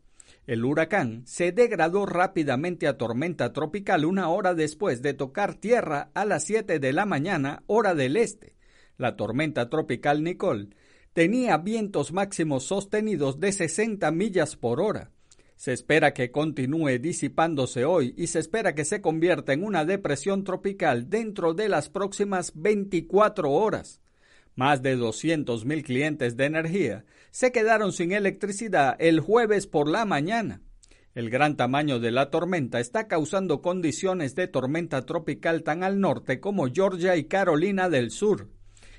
El 0.46 0.66
huracán 0.66 1.22
se 1.24 1.50
degradó 1.50 2.04
rápidamente 2.04 2.86
a 2.86 2.98
tormenta 2.98 3.54
tropical 3.54 4.04
una 4.04 4.28
hora 4.28 4.52
después 4.52 5.00
de 5.00 5.14
tocar 5.14 5.54
tierra 5.54 6.10
a 6.12 6.26
las 6.26 6.44
7 6.44 6.78
de 6.78 6.92
la 6.92 7.06
mañana, 7.06 7.62
hora 7.68 7.94
del 7.94 8.18
este. 8.18 8.54
La 8.98 9.16
tormenta 9.16 9.70
tropical 9.70 10.22
Nicole 10.22 10.68
tenía 11.14 11.56
vientos 11.56 12.12
máximos 12.12 12.64
sostenidos 12.64 13.40
de 13.40 13.52
60 13.52 14.10
millas 14.10 14.56
por 14.56 14.78
hora. 14.78 15.10
Se 15.62 15.72
espera 15.72 16.12
que 16.12 16.32
continúe 16.32 16.98
disipándose 16.98 17.84
hoy 17.84 18.14
y 18.16 18.26
se 18.26 18.40
espera 18.40 18.74
que 18.74 18.84
se 18.84 19.00
convierta 19.00 19.52
en 19.52 19.62
una 19.62 19.84
depresión 19.84 20.42
tropical 20.42 21.08
dentro 21.08 21.54
de 21.54 21.68
las 21.68 21.88
próximas 21.88 22.50
24 22.56 23.48
horas. 23.48 24.00
Más 24.56 24.82
de 24.82 24.98
200.000 24.98 25.84
clientes 25.84 26.36
de 26.36 26.46
energía 26.46 27.04
se 27.30 27.52
quedaron 27.52 27.92
sin 27.92 28.10
electricidad 28.10 28.96
el 28.98 29.20
jueves 29.20 29.68
por 29.68 29.88
la 29.88 30.04
mañana. 30.04 30.62
El 31.14 31.30
gran 31.30 31.56
tamaño 31.56 32.00
de 32.00 32.10
la 32.10 32.28
tormenta 32.30 32.80
está 32.80 33.06
causando 33.06 33.62
condiciones 33.62 34.34
de 34.34 34.48
tormenta 34.48 35.06
tropical 35.06 35.62
tan 35.62 35.84
al 35.84 36.00
norte 36.00 36.40
como 36.40 36.66
Georgia 36.74 37.14
y 37.14 37.26
Carolina 37.26 37.88
del 37.88 38.10
Sur. 38.10 38.48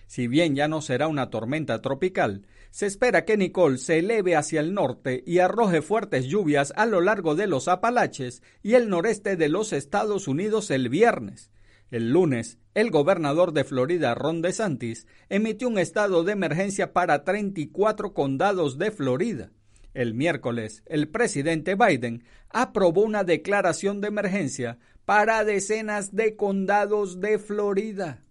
Si 0.07 0.27
bien 0.29 0.55
ya 0.55 0.69
no 0.69 0.81
será 0.81 1.09
una 1.09 1.29
tormenta 1.29 1.81
tropical, 1.81 2.45
se 2.73 2.87
espera 2.87 3.23
que 3.23 3.37
Nicole 3.37 3.77
se 3.77 3.99
eleve 3.99 4.35
hacia 4.35 4.59
el 4.59 4.73
norte 4.73 5.23
y 5.27 5.37
arroje 5.37 5.83
fuertes 5.83 6.25
lluvias 6.25 6.73
a 6.75 6.87
lo 6.87 7.01
largo 7.01 7.35
de 7.35 7.45
los 7.45 7.67
Apalaches 7.67 8.41
y 8.63 8.73
el 8.73 8.89
noreste 8.89 9.35
de 9.35 9.47
los 9.47 9.73
Estados 9.73 10.27
Unidos 10.27 10.71
el 10.71 10.89
viernes. 10.89 11.51
El 11.91 12.09
lunes, 12.09 12.57
el 12.73 12.89
gobernador 12.89 13.53
de 13.53 13.63
Florida, 13.63 14.15
Ron 14.15 14.41
DeSantis, 14.41 15.05
emitió 15.29 15.67
un 15.67 15.77
estado 15.77 16.23
de 16.23 16.31
emergencia 16.31 16.93
para 16.93 17.23
34 17.23 18.15
condados 18.15 18.79
de 18.79 18.89
Florida. 18.89 19.51
El 19.93 20.15
miércoles, 20.15 20.81
el 20.87 21.09
presidente 21.09 21.75
Biden 21.75 22.23
aprobó 22.49 23.03
una 23.03 23.23
declaración 23.23 24.01
de 24.01 24.07
emergencia 24.07 24.79
para 25.05 25.43
decenas 25.43 26.15
de 26.15 26.35
condados 26.35 27.19
de 27.19 27.37
Florida. 27.37 28.23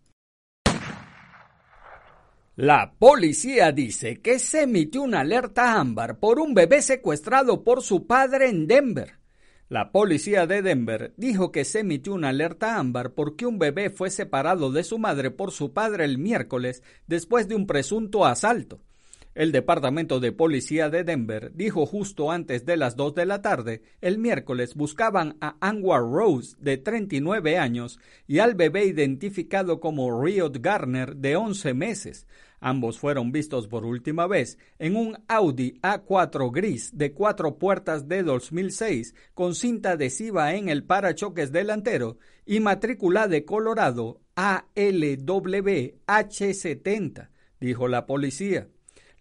La 2.56 2.92
policía 2.98 3.72
dice 3.72 4.20
que 4.20 4.38
se 4.38 4.64
emitió 4.64 5.00
una 5.00 5.20
alerta 5.20 5.80
ámbar 5.80 6.18
por 6.18 6.38
un 6.38 6.52
bebé 6.52 6.82
secuestrado 6.82 7.64
por 7.64 7.80
su 7.80 8.06
padre 8.06 8.50
en 8.50 8.66
Denver. 8.66 9.14
La 9.70 9.90
policía 9.90 10.46
de 10.46 10.60
Denver 10.60 11.14
dijo 11.16 11.50
que 11.50 11.64
se 11.64 11.80
emitió 11.80 12.12
una 12.12 12.28
alerta 12.28 12.76
ámbar 12.76 13.14
porque 13.14 13.46
un 13.46 13.58
bebé 13.58 13.88
fue 13.88 14.10
separado 14.10 14.70
de 14.70 14.84
su 14.84 14.98
madre 14.98 15.30
por 15.30 15.50
su 15.50 15.72
padre 15.72 16.04
el 16.04 16.18
miércoles 16.18 16.82
después 17.06 17.48
de 17.48 17.54
un 17.54 17.66
presunto 17.66 18.26
asalto. 18.26 18.82
El 19.34 19.50
Departamento 19.50 20.20
de 20.20 20.30
Policía 20.30 20.90
de 20.90 21.04
Denver 21.04 21.52
dijo 21.54 21.86
justo 21.86 22.30
antes 22.30 22.66
de 22.66 22.76
las 22.76 22.96
2 22.96 23.14
de 23.14 23.24
la 23.24 23.40
tarde, 23.40 23.80
el 24.02 24.18
miércoles 24.18 24.74
buscaban 24.74 25.38
a 25.40 25.56
Anwar 25.66 26.02
Rose, 26.02 26.54
de 26.60 26.76
39 26.76 27.56
años, 27.56 27.98
y 28.26 28.40
al 28.40 28.54
bebé 28.54 28.84
identificado 28.84 29.80
como 29.80 30.22
Riot 30.22 30.58
Garner, 30.60 31.16
de 31.16 31.36
11 31.36 31.72
meses. 31.72 32.26
Ambos 32.60 32.98
fueron 32.98 33.32
vistos 33.32 33.68
por 33.68 33.86
última 33.86 34.26
vez 34.26 34.58
en 34.78 34.96
un 34.96 35.16
Audi 35.28 35.80
A4 35.80 36.52
gris 36.52 36.90
de 36.94 37.14
cuatro 37.14 37.56
puertas 37.56 38.08
de 38.08 38.22
2006 38.22 39.14
con 39.32 39.54
cinta 39.54 39.92
adhesiva 39.92 40.54
en 40.54 40.68
el 40.68 40.84
parachoques 40.84 41.52
delantero 41.52 42.18
y 42.44 42.60
matrícula 42.60 43.28
de 43.28 43.46
Colorado 43.46 44.20
ALWH70, 44.36 47.30
dijo 47.60 47.88
la 47.88 48.04
policía. 48.04 48.68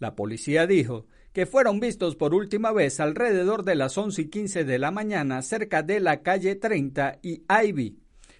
La 0.01 0.15
policía 0.15 0.65
dijo 0.65 1.05
que 1.31 1.45
fueron 1.45 1.79
vistos 1.79 2.15
por 2.15 2.33
última 2.33 2.71
vez 2.71 2.99
alrededor 2.99 3.63
de 3.63 3.75
las 3.75 3.95
11 3.99 4.23
y 4.23 4.25
15 4.29 4.63
de 4.63 4.79
la 4.79 4.89
mañana 4.89 5.43
cerca 5.43 5.83
de 5.83 5.99
la 5.99 6.23
calle 6.23 6.55
30 6.55 7.19
y 7.21 7.43
Ivy. 7.47 7.99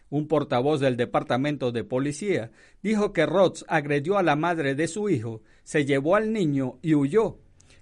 Un 0.09 0.27
portavoz 0.27 0.79
del 0.79 0.97
departamento 0.97 1.71
de 1.71 1.83
policía 1.83 2.49
dijo 2.81 3.13
que 3.13 3.27
Roth 3.27 3.59
agredió 3.67 4.17
a 4.17 4.23
la 4.23 4.35
madre 4.35 4.73
de 4.73 4.87
su 4.87 5.07
hijo, 5.07 5.43
se 5.63 5.85
llevó 5.85 6.15
al 6.15 6.33
niño 6.33 6.79
y 6.81 6.95
huyó. 6.95 7.37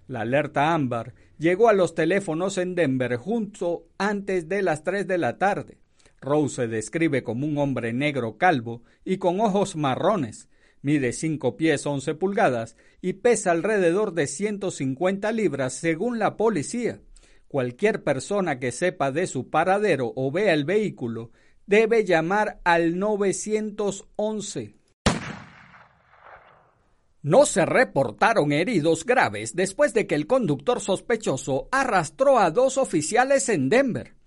La 0.07 0.21
alerta 0.21 0.73
ámbar 0.73 1.13
llegó 1.37 1.69
a 1.69 1.73
los 1.73 1.95
teléfonos 1.95 2.57
en 2.57 2.75
Denver 2.75 3.15
junto 3.15 3.85
antes 3.97 4.49
de 4.49 4.61
las 4.61 4.83
3 4.83 5.07
de 5.07 5.17
la 5.17 5.37
tarde. 5.37 5.77
Rose 6.19 6.55
se 6.55 6.67
describe 6.67 7.23
como 7.23 7.47
un 7.47 7.57
hombre 7.57 7.93
negro 7.93 8.37
calvo 8.37 8.83
y 9.05 9.19
con 9.19 9.39
ojos 9.39 9.77
marrones 9.77 10.48
mide 10.81 11.13
5 11.13 11.57
pies 11.57 11.85
11 11.85 12.15
pulgadas 12.15 12.75
y 13.01 13.13
pesa 13.13 13.51
alrededor 13.51 14.13
de 14.13 14.27
150 14.27 15.31
libras 15.31 15.73
según 15.73 16.19
la 16.19 16.37
policía. 16.37 17.01
Cualquier 17.47 18.03
persona 18.03 18.59
que 18.59 18.71
sepa 18.71 19.11
de 19.11 19.25
su 19.25 19.49
paradero 19.49 20.13
o 20.15 20.31
vea 20.31 20.53
el 20.53 20.65
vehículo 20.65 21.31
debe 21.65 22.05
llamar 22.05 22.61
al 22.63 22.97
911. 22.99 24.75
No 27.21 27.45
se 27.45 27.65
reportaron 27.65 28.53
heridos 28.53 29.05
graves 29.05 29.55
después 29.55 29.93
de 29.93 30.07
que 30.07 30.15
el 30.15 30.25
conductor 30.25 30.79
sospechoso 30.79 31.67
arrastró 31.71 32.39
a 32.39 32.49
dos 32.49 32.77
oficiales 32.77 33.49
en 33.49 33.67
Denver. 33.67 34.18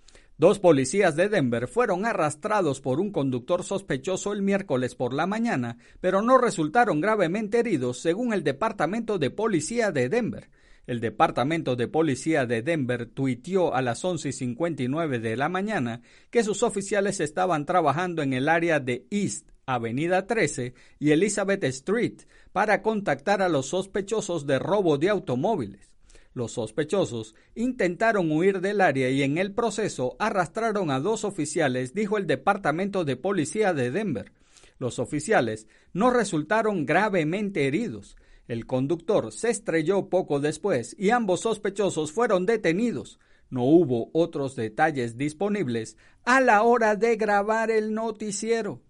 Dos 0.43 0.59
policías 0.59 1.15
de 1.15 1.29
Denver 1.29 1.69
fueron 1.69 2.05
arrastrados 2.05 2.81
por 2.81 2.99
un 2.99 3.13
conductor 3.13 3.63
sospechoso 3.63 4.33
el 4.33 4.43
miércoles 4.43 4.97
por 4.97 5.15
la 5.15 5.25
mañana, 5.25 5.79
pero 6.01 6.21
no 6.21 6.37
resultaron 6.37 7.01
gravemente 7.01 7.61
heridos, 7.61 7.99
según 7.99 8.33
el 8.33 8.43
Departamento 8.43 9.21
de 9.21 9.31
Policía 9.31 9.93
de 9.93 10.09
Denver. 10.09 10.51
El 10.89 10.99
Departamento 10.99 11.77
de 11.77 11.87
Policía 11.87 12.45
de 12.45 12.61
Denver 12.61 13.07
tuiteó 13.07 13.73
a 13.73 13.83
las 13.83 14.03
11.59 14.03 15.21
de 15.21 15.37
la 15.37 15.49
mañana 15.49 16.03
que 16.33 16.43
sus 16.43 16.65
oficiales 16.65 17.21
estaban 17.21 17.65
trabajando 17.65 18.21
en 18.21 18.33
el 18.33 18.49
área 18.49 18.81
de 18.81 19.07
East 19.11 19.49
Avenida 19.65 20.27
13 20.27 20.75
y 20.99 21.13
Elizabeth 21.13 21.63
Street 21.63 22.23
para 22.51 22.83
contactar 22.83 23.43
a 23.43 23.49
los 23.49 23.67
sospechosos 23.67 24.45
de 24.45 24.59
robo 24.59 24.99
de 24.99 25.09
automóviles. 25.09 25.92
Los 26.35 26.53
sospechosos 26.53 27.35
intentaron 27.55 28.31
huir 28.33 28.61
del 28.61 28.81
área 28.81 29.11
y 29.11 29.23
en 29.23 29.37
el 29.37 29.53
proceso 29.53 30.17
arrastraron 30.19 30.91
a 30.91 31.01
dos 31.01 31.25
oficiales, 31.25 31.93
dijo 31.93 32.17
el 32.17 32.27
Departamento 32.27 33.05
de 33.05 33.17
Policía 33.17 33.75
de 33.75 33.91
Denver. 33.91 34.33
Los 34.79 34.99
oficiales 34.99 35.67
no 35.93 36.11
resultaron 36.11 36.87
gravemente 36.87 37.67
heridos. 37.67 38.17
El 38.49 38.67
conductor 38.67 39.31
se 39.31 39.51
estrelló 39.51 40.09
poco 40.09 40.41
después 40.41 40.97
y 40.99 41.11
ambos 41.11 41.41
sospechosos 41.41 42.13
fueron 42.13 42.47
detenidos. 42.47 43.21
No 43.51 43.65
hubo 43.65 44.11
otros 44.13 44.57
detalles 44.57 45.19
disponibles 45.19 45.99
a 46.25 46.41
la 46.41 46.63
hora 46.63 46.97
de 46.97 47.17
grabar 47.17 47.71
el 47.71 47.93
noticiero. 47.93 48.81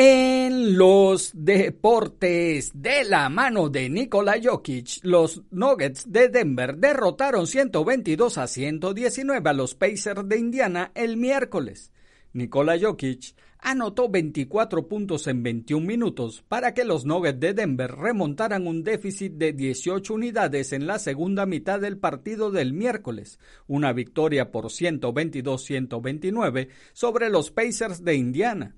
En 0.00 0.78
los 0.78 1.32
deportes 1.34 2.70
de 2.72 3.02
la 3.02 3.28
mano 3.28 3.68
de 3.68 3.88
Nikola 3.88 4.36
Jokic, 4.40 5.00
los 5.02 5.42
Nuggets 5.50 6.12
de 6.12 6.28
Denver 6.28 6.76
derrotaron 6.76 7.48
122 7.48 8.38
a 8.38 8.46
119 8.46 9.50
a 9.50 9.52
los 9.52 9.74
Pacers 9.74 10.28
de 10.28 10.38
Indiana 10.38 10.92
el 10.94 11.16
miércoles. 11.16 11.90
Nikola 12.32 12.78
Jokic 12.80 13.34
anotó 13.58 14.08
24 14.08 14.86
puntos 14.86 15.26
en 15.26 15.42
21 15.42 15.84
minutos 15.84 16.44
para 16.46 16.74
que 16.74 16.84
los 16.84 17.04
Nuggets 17.04 17.40
de 17.40 17.54
Denver 17.54 17.90
remontaran 17.90 18.68
un 18.68 18.84
déficit 18.84 19.32
de 19.32 19.52
18 19.52 20.14
unidades 20.14 20.72
en 20.72 20.86
la 20.86 21.00
segunda 21.00 21.44
mitad 21.44 21.80
del 21.80 21.98
partido 21.98 22.52
del 22.52 22.72
miércoles, 22.72 23.40
una 23.66 23.92
victoria 23.92 24.52
por 24.52 24.66
122-129 24.66 26.68
sobre 26.92 27.30
los 27.30 27.50
Pacers 27.50 28.04
de 28.04 28.14
Indiana. 28.14 28.76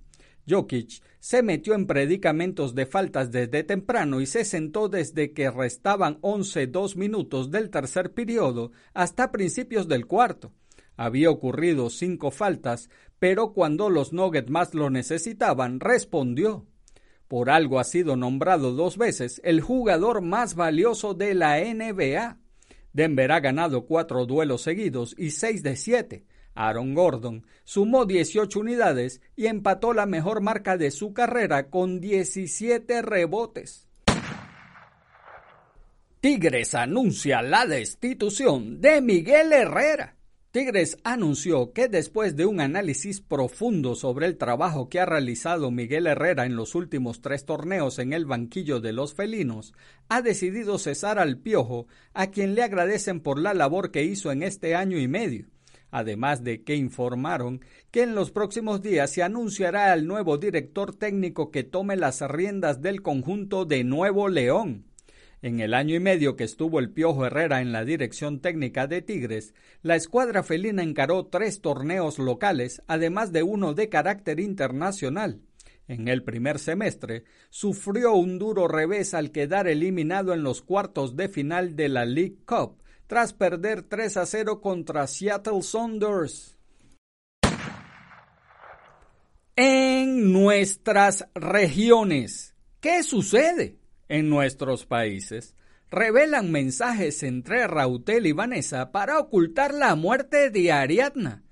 Jokic 0.50 1.02
se 1.20 1.42
metió 1.42 1.74
en 1.74 1.86
predicamentos 1.86 2.74
de 2.74 2.86
faltas 2.86 3.30
desde 3.30 3.62
temprano 3.62 4.20
y 4.20 4.26
se 4.26 4.44
sentó 4.44 4.88
desde 4.88 5.32
que 5.32 5.50
restaban 5.50 6.20
11-2 6.22 6.96
minutos 6.96 7.50
del 7.50 7.70
tercer 7.70 8.12
periodo 8.12 8.72
hasta 8.92 9.30
principios 9.30 9.86
del 9.86 10.06
cuarto. 10.06 10.52
Había 10.96 11.30
ocurrido 11.30 11.88
cinco 11.88 12.30
faltas, 12.30 12.90
pero 13.18 13.52
cuando 13.52 13.88
los 13.88 14.12
Nuggets 14.12 14.50
más 14.50 14.74
lo 14.74 14.90
necesitaban, 14.90 15.80
respondió. 15.80 16.66
Por 17.28 17.48
algo 17.48 17.78
ha 17.78 17.84
sido 17.84 18.16
nombrado 18.16 18.72
dos 18.72 18.98
veces 18.98 19.40
el 19.44 19.60
jugador 19.60 20.20
más 20.20 20.56
valioso 20.56 21.14
de 21.14 21.34
la 21.34 21.60
NBA. 21.60 22.38
Denver 22.92 23.32
ha 23.32 23.40
ganado 23.40 23.86
cuatro 23.86 24.26
duelos 24.26 24.62
seguidos 24.62 25.14
y 25.16 25.30
seis 25.30 25.62
de 25.62 25.76
siete. 25.76 26.24
Aaron 26.54 26.94
Gordon 26.94 27.46
sumó 27.64 28.04
18 28.04 28.60
unidades 28.60 29.20
y 29.36 29.46
empató 29.46 29.92
la 29.92 30.06
mejor 30.06 30.40
marca 30.40 30.76
de 30.76 30.90
su 30.90 31.12
carrera 31.12 31.70
con 31.70 32.00
17 32.00 33.02
rebotes. 33.02 33.86
Tigres 36.20 36.74
anuncia 36.74 37.40
la 37.40 37.64
destitución 37.64 38.80
de 38.80 39.00
Miguel 39.00 39.52
Herrera. 39.54 40.16
Tigres 40.50 40.98
anunció 41.04 41.72
que 41.72 41.86
después 41.86 42.34
de 42.34 42.44
un 42.44 42.60
análisis 42.60 43.20
profundo 43.20 43.94
sobre 43.94 44.26
el 44.26 44.36
trabajo 44.36 44.88
que 44.88 44.98
ha 44.98 45.06
realizado 45.06 45.70
Miguel 45.70 46.08
Herrera 46.08 46.44
en 46.44 46.56
los 46.56 46.74
últimos 46.74 47.22
tres 47.22 47.46
torneos 47.46 48.00
en 48.00 48.12
el 48.12 48.26
banquillo 48.26 48.80
de 48.80 48.92
los 48.92 49.14
felinos, 49.14 49.72
ha 50.08 50.22
decidido 50.22 50.78
cesar 50.78 51.20
al 51.20 51.38
Piojo, 51.38 51.86
a 52.14 52.32
quien 52.32 52.56
le 52.56 52.64
agradecen 52.64 53.20
por 53.20 53.38
la 53.38 53.54
labor 53.54 53.92
que 53.92 54.02
hizo 54.02 54.32
en 54.32 54.42
este 54.42 54.74
año 54.74 54.98
y 54.98 55.06
medio. 55.06 55.46
Además 55.90 56.44
de 56.44 56.62
que 56.62 56.76
informaron 56.76 57.60
que 57.90 58.02
en 58.02 58.14
los 58.14 58.30
próximos 58.30 58.82
días 58.82 59.10
se 59.10 59.22
anunciará 59.22 59.92
al 59.92 60.06
nuevo 60.06 60.38
director 60.38 60.94
técnico 60.94 61.50
que 61.50 61.64
tome 61.64 61.96
las 61.96 62.20
riendas 62.20 62.80
del 62.80 63.02
conjunto 63.02 63.64
de 63.64 63.84
Nuevo 63.84 64.28
León. 64.28 64.84
En 65.42 65.60
el 65.60 65.72
año 65.72 65.94
y 65.94 66.00
medio 66.00 66.36
que 66.36 66.44
estuvo 66.44 66.78
el 66.78 66.90
Piojo 66.90 67.24
Herrera 67.24 67.62
en 67.62 67.72
la 67.72 67.84
dirección 67.84 68.40
técnica 68.40 68.86
de 68.86 69.00
Tigres, 69.00 69.54
la 69.82 69.96
escuadra 69.96 70.42
felina 70.42 70.82
encaró 70.82 71.26
tres 71.26 71.62
torneos 71.62 72.18
locales, 72.18 72.82
además 72.86 73.32
de 73.32 73.42
uno 73.42 73.72
de 73.72 73.88
carácter 73.88 74.38
internacional. 74.38 75.40
En 75.88 76.08
el 76.08 76.22
primer 76.22 76.58
semestre, 76.58 77.24
sufrió 77.48 78.12
un 78.12 78.38
duro 78.38 78.68
revés 78.68 79.14
al 79.14 79.32
quedar 79.32 79.66
eliminado 79.66 80.34
en 80.34 80.42
los 80.42 80.60
cuartos 80.60 81.16
de 81.16 81.28
final 81.28 81.74
de 81.74 81.88
la 81.88 82.04
League 82.04 82.36
Cup, 82.44 82.76
tras 83.10 83.32
perder 83.32 83.82
3 83.82 84.16
a 84.18 84.24
0 84.24 84.60
contra 84.60 85.06
Seattle 85.08 85.62
Saunders. 85.62 86.56
En 89.56 90.32
nuestras 90.32 91.26
regiones, 91.34 92.54
¿qué 92.80 93.02
sucede? 93.02 93.80
en 94.10 94.28
nuestros 94.28 94.86
países 94.86 95.54
revelan 95.90 96.52
mensajes 96.52 97.22
entre 97.22 97.66
Rautel 97.66 98.26
y 98.26 98.32
Vanessa 98.32 98.92
para 98.92 99.18
ocultar 99.18 99.72
la 99.74 99.94
muerte 99.94 100.50
de 100.50 100.70
Ariadna. 100.72 101.42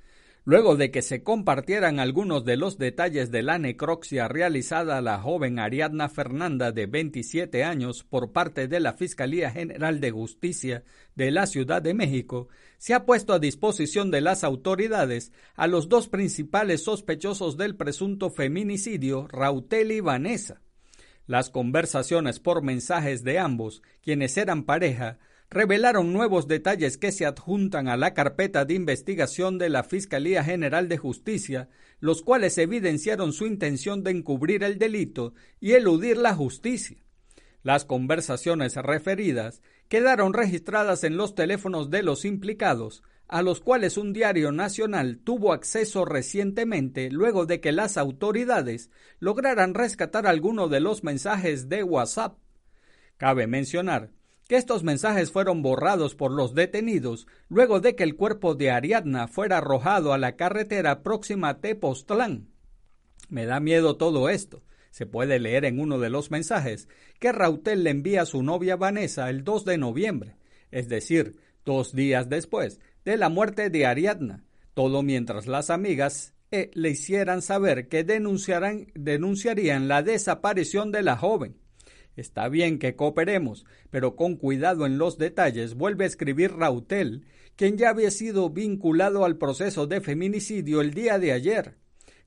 Luego 0.48 0.76
de 0.76 0.90
que 0.90 1.02
se 1.02 1.22
compartieran 1.22 2.00
algunos 2.00 2.42
de 2.46 2.56
los 2.56 2.78
detalles 2.78 3.30
de 3.30 3.42
la 3.42 3.58
necropsia 3.58 4.28
realizada 4.28 4.96
a 4.96 5.02
la 5.02 5.20
joven 5.20 5.58
Ariadna 5.58 6.08
Fernanda 6.08 6.72
de 6.72 6.86
27 6.86 7.64
años 7.64 8.02
por 8.02 8.32
parte 8.32 8.66
de 8.66 8.80
la 8.80 8.94
Fiscalía 8.94 9.50
General 9.50 10.00
de 10.00 10.10
Justicia 10.10 10.84
de 11.14 11.32
la 11.32 11.46
Ciudad 11.46 11.82
de 11.82 11.92
México, 11.92 12.48
se 12.78 12.94
ha 12.94 13.04
puesto 13.04 13.34
a 13.34 13.38
disposición 13.38 14.10
de 14.10 14.22
las 14.22 14.42
autoridades 14.42 15.32
a 15.54 15.66
los 15.66 15.90
dos 15.90 16.08
principales 16.08 16.82
sospechosos 16.82 17.58
del 17.58 17.76
presunto 17.76 18.30
feminicidio, 18.30 19.28
Rautel 19.28 19.92
y 19.92 20.00
Vanessa. 20.00 20.62
Las 21.26 21.50
conversaciones 21.50 22.40
por 22.40 22.62
mensajes 22.62 23.22
de 23.22 23.38
ambos, 23.38 23.82
quienes 24.00 24.38
eran 24.38 24.64
pareja, 24.64 25.18
revelaron 25.50 26.12
nuevos 26.12 26.46
detalles 26.46 26.98
que 26.98 27.10
se 27.10 27.24
adjuntan 27.24 27.88
a 27.88 27.96
la 27.96 28.12
carpeta 28.12 28.64
de 28.64 28.74
investigación 28.74 29.58
de 29.58 29.70
la 29.70 29.82
Fiscalía 29.82 30.44
General 30.44 30.88
de 30.88 30.98
Justicia, 30.98 31.68
los 32.00 32.22
cuales 32.22 32.58
evidenciaron 32.58 33.32
su 33.32 33.46
intención 33.46 34.04
de 34.04 34.10
encubrir 34.10 34.62
el 34.62 34.78
delito 34.78 35.34
y 35.58 35.72
eludir 35.72 36.18
la 36.18 36.34
justicia. 36.34 36.98
Las 37.62 37.84
conversaciones 37.84 38.76
referidas 38.76 39.62
quedaron 39.88 40.34
registradas 40.34 41.02
en 41.02 41.16
los 41.16 41.34
teléfonos 41.34 41.90
de 41.90 42.02
los 42.02 42.24
implicados, 42.24 43.02
a 43.26 43.42
los 43.42 43.60
cuales 43.60 43.96
un 43.96 44.12
diario 44.12 44.52
nacional 44.52 45.18
tuvo 45.22 45.52
acceso 45.52 46.04
recientemente 46.04 47.10
luego 47.10 47.46
de 47.46 47.60
que 47.60 47.72
las 47.72 47.96
autoridades 47.96 48.90
lograran 49.18 49.74
rescatar 49.74 50.26
algunos 50.26 50.70
de 50.70 50.80
los 50.80 51.04
mensajes 51.04 51.68
de 51.68 51.82
WhatsApp. 51.82 52.38
Cabe 53.16 53.46
mencionar 53.46 54.12
que 54.48 54.56
estos 54.56 54.82
mensajes 54.82 55.30
fueron 55.30 55.62
borrados 55.62 56.14
por 56.14 56.32
los 56.32 56.54
detenidos 56.54 57.28
luego 57.48 57.80
de 57.80 57.94
que 57.94 58.02
el 58.02 58.16
cuerpo 58.16 58.54
de 58.54 58.70
Ariadna 58.70 59.28
fuera 59.28 59.58
arrojado 59.58 60.12
a 60.12 60.18
la 60.18 60.36
carretera 60.36 61.02
próxima 61.02 61.50
a 61.50 61.60
Tepoztlán. 61.60 62.48
Me 63.28 63.44
da 63.44 63.60
miedo 63.60 63.96
todo 63.96 64.30
esto. 64.30 64.64
Se 64.90 65.04
puede 65.04 65.38
leer 65.38 65.66
en 65.66 65.78
uno 65.78 65.98
de 65.98 66.08
los 66.08 66.30
mensajes 66.30 66.88
que 67.20 67.30
Rautel 67.30 67.84
le 67.84 67.90
envía 67.90 68.22
a 68.22 68.26
su 68.26 68.42
novia 68.42 68.74
Vanessa 68.76 69.28
el 69.28 69.44
2 69.44 69.66
de 69.66 69.78
noviembre, 69.78 70.36
es 70.70 70.88
decir, 70.88 71.36
dos 71.64 71.94
días 71.94 72.30
después 72.30 72.80
de 73.04 73.18
la 73.18 73.28
muerte 73.28 73.68
de 73.68 73.84
Ariadna, 73.86 74.44
todo 74.72 75.02
mientras 75.02 75.46
las 75.46 75.68
amigas 75.68 76.34
eh, 76.50 76.70
le 76.72 76.90
hicieran 76.90 77.42
saber 77.42 77.88
que 77.88 78.04
denunciarían 78.04 79.88
la 79.88 80.02
desaparición 80.02 80.90
de 80.90 81.02
la 81.02 81.16
joven. 81.16 81.58
Está 82.18 82.48
bien 82.48 82.80
que 82.80 82.96
cooperemos, 82.96 83.64
pero 83.90 84.16
con 84.16 84.34
cuidado 84.34 84.86
en 84.86 84.98
los 84.98 85.18
detalles, 85.18 85.76
vuelve 85.76 86.02
a 86.02 86.08
escribir 86.08 86.52
Rautel, 86.56 87.24
quien 87.54 87.78
ya 87.78 87.90
había 87.90 88.10
sido 88.10 88.50
vinculado 88.50 89.24
al 89.24 89.36
proceso 89.36 89.86
de 89.86 90.00
feminicidio 90.00 90.80
el 90.80 90.94
día 90.94 91.20
de 91.20 91.30
ayer. 91.30 91.76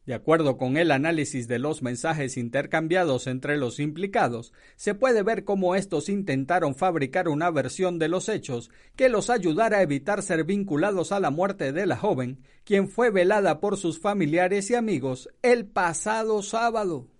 De 0.06 0.14
acuerdo 0.14 0.58
con 0.58 0.78
el 0.78 0.92
análisis 0.92 1.50
de 1.50 1.60
los 1.60 1.82
mensajes 1.82 2.38
intercambiados 2.38 3.28
entre 3.28 3.58
los 3.58 3.82
implicados, 3.82 4.54
se 4.78 4.96
puede 4.96 5.24
ver 5.24 5.44
cómo 5.44 5.76
estos 5.76 6.08
intentaron 6.08 6.74
fabricar 6.74 7.28
una 7.28 7.52
versión 7.52 8.00
de 8.00 8.08
los 8.08 8.30
hechos 8.30 8.72
que 8.96 9.10
los 9.10 9.30
ayudara 9.30 9.80
a 9.80 9.82
evitar 9.82 10.22
ser 10.22 10.46
vinculados 10.46 11.12
a 11.12 11.20
la 11.20 11.32
muerte 11.32 11.74
de 11.74 11.86
la 11.86 11.98
joven, 11.98 12.40
quien 12.64 12.88
fue 12.88 13.10
velada 13.10 13.60
por 13.60 13.76
sus 13.76 14.00
familiares 14.00 14.72
y 14.72 14.76
amigos 14.76 15.28
el 15.42 15.66
pasado 15.66 16.42
sábado. 16.44 17.11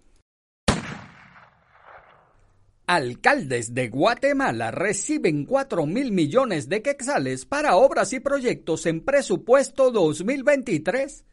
Alcaldes 2.94 3.74
de 3.74 3.88
Guatemala 3.88 4.70
reciben 4.70 5.46
4 5.46 5.86
mil 5.86 6.12
millones 6.12 6.68
de 6.68 6.82
quetzales 6.82 7.46
para 7.46 7.78
obras 7.78 8.12
y 8.12 8.20
proyectos 8.20 8.86
en 8.86 9.00
presupuesto 9.00 9.92
2023 9.92 11.24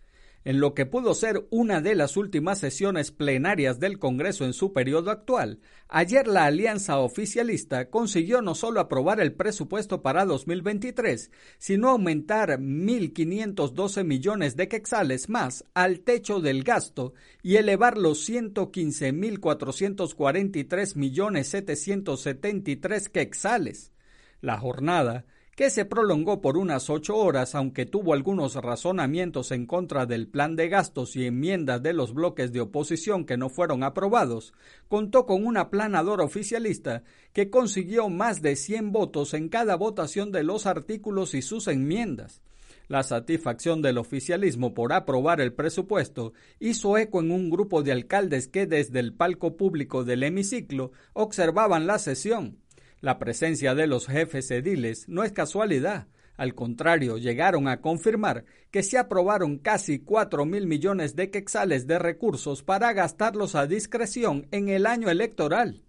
en 0.48 0.58
lo 0.60 0.72
que 0.72 0.86
pudo 0.86 1.12
ser 1.12 1.46
una 1.50 1.82
de 1.82 1.94
las 1.94 2.16
últimas 2.16 2.58
sesiones 2.58 3.10
plenarias 3.10 3.80
del 3.80 3.98
Congreso 3.98 4.46
en 4.46 4.54
su 4.54 4.72
periodo 4.72 5.10
actual, 5.10 5.60
ayer 5.88 6.26
la 6.26 6.46
alianza 6.46 6.96
oficialista 7.00 7.90
consiguió 7.90 8.40
no 8.40 8.54
solo 8.54 8.80
aprobar 8.80 9.20
el 9.20 9.34
presupuesto 9.34 10.00
para 10.00 10.24
2023, 10.24 11.30
sino 11.58 11.90
aumentar 11.90 12.60
1.512 12.60 14.04
millones 14.04 14.56
de 14.56 14.68
quexales 14.68 15.28
más 15.28 15.66
al 15.74 16.00
techo 16.00 16.40
del 16.40 16.64
gasto 16.64 17.12
y 17.42 17.56
elevar 17.56 17.98
los 17.98 18.26
115.443 18.26 20.96
millones 20.96 21.48
773 21.48 23.10
quexales. 23.10 23.92
La 24.40 24.56
jornada 24.56 25.26
que 25.58 25.70
se 25.70 25.84
prolongó 25.84 26.40
por 26.40 26.56
unas 26.56 26.88
ocho 26.88 27.16
horas, 27.16 27.56
aunque 27.56 27.84
tuvo 27.84 28.14
algunos 28.14 28.54
razonamientos 28.54 29.50
en 29.50 29.66
contra 29.66 30.06
del 30.06 30.28
plan 30.28 30.54
de 30.54 30.68
gastos 30.68 31.16
y 31.16 31.26
enmiendas 31.26 31.82
de 31.82 31.92
los 31.92 32.14
bloques 32.14 32.52
de 32.52 32.60
oposición 32.60 33.24
que 33.24 33.36
no 33.36 33.48
fueron 33.48 33.82
aprobados, 33.82 34.54
contó 34.86 35.26
con 35.26 35.44
un 35.44 35.56
aplanador 35.56 36.20
oficialista 36.20 37.02
que 37.32 37.50
consiguió 37.50 38.08
más 38.08 38.40
de 38.40 38.54
100 38.54 38.92
votos 38.92 39.34
en 39.34 39.48
cada 39.48 39.74
votación 39.74 40.30
de 40.30 40.44
los 40.44 40.64
artículos 40.64 41.34
y 41.34 41.42
sus 41.42 41.66
enmiendas. 41.66 42.40
La 42.86 43.02
satisfacción 43.02 43.82
del 43.82 43.98
oficialismo 43.98 44.74
por 44.74 44.92
aprobar 44.92 45.40
el 45.40 45.54
presupuesto 45.54 46.34
hizo 46.60 46.96
eco 46.98 47.18
en 47.18 47.32
un 47.32 47.50
grupo 47.50 47.82
de 47.82 47.90
alcaldes 47.90 48.46
que 48.46 48.68
desde 48.68 49.00
el 49.00 49.12
palco 49.12 49.56
público 49.56 50.04
del 50.04 50.22
hemiciclo 50.22 50.92
observaban 51.14 51.88
la 51.88 51.98
sesión. 51.98 52.58
La 53.00 53.20
presencia 53.20 53.76
de 53.76 53.86
los 53.86 54.08
jefes 54.08 54.50
ediles 54.50 55.08
no 55.08 55.22
es 55.22 55.30
casualidad. 55.30 56.08
Al 56.36 56.54
contrario, 56.54 57.16
llegaron 57.16 57.68
a 57.68 57.80
confirmar 57.80 58.44
que 58.72 58.82
se 58.82 58.98
aprobaron 58.98 59.58
casi 59.58 60.00
4 60.00 60.44
mil 60.44 60.66
millones 60.66 61.14
de 61.14 61.30
quexales 61.30 61.86
de 61.86 62.00
recursos 62.00 62.64
para 62.64 62.92
gastarlos 62.92 63.54
a 63.54 63.66
discreción 63.68 64.48
en 64.50 64.68
el 64.68 64.86
año 64.86 65.10
electoral. 65.10 65.84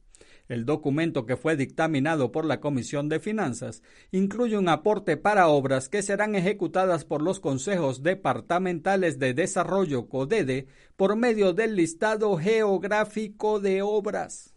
El 0.48 0.66
documento 0.66 1.26
que 1.26 1.36
fue 1.36 1.56
dictaminado 1.56 2.32
por 2.32 2.46
la 2.46 2.60
Comisión 2.60 3.10
de 3.10 3.20
Finanzas 3.20 3.82
incluye 4.12 4.58
un 4.58 4.70
aporte 4.70 5.18
para 5.18 5.48
obras 5.48 5.90
que 5.90 6.04
serán 6.04 6.36
ejecutadas 6.36 7.06
por 7.06 7.22
los 7.24 7.40
consejos 7.40 8.04
departamentales 8.04 9.18
de 9.18 9.34
desarrollo 9.36 10.10
CODEDE 10.10 10.68
por 10.96 11.16
medio 11.16 11.54
del 11.54 11.76
listado 11.76 12.36
geográfico 12.38 13.60
de 13.60 13.82
obras. 13.84 14.54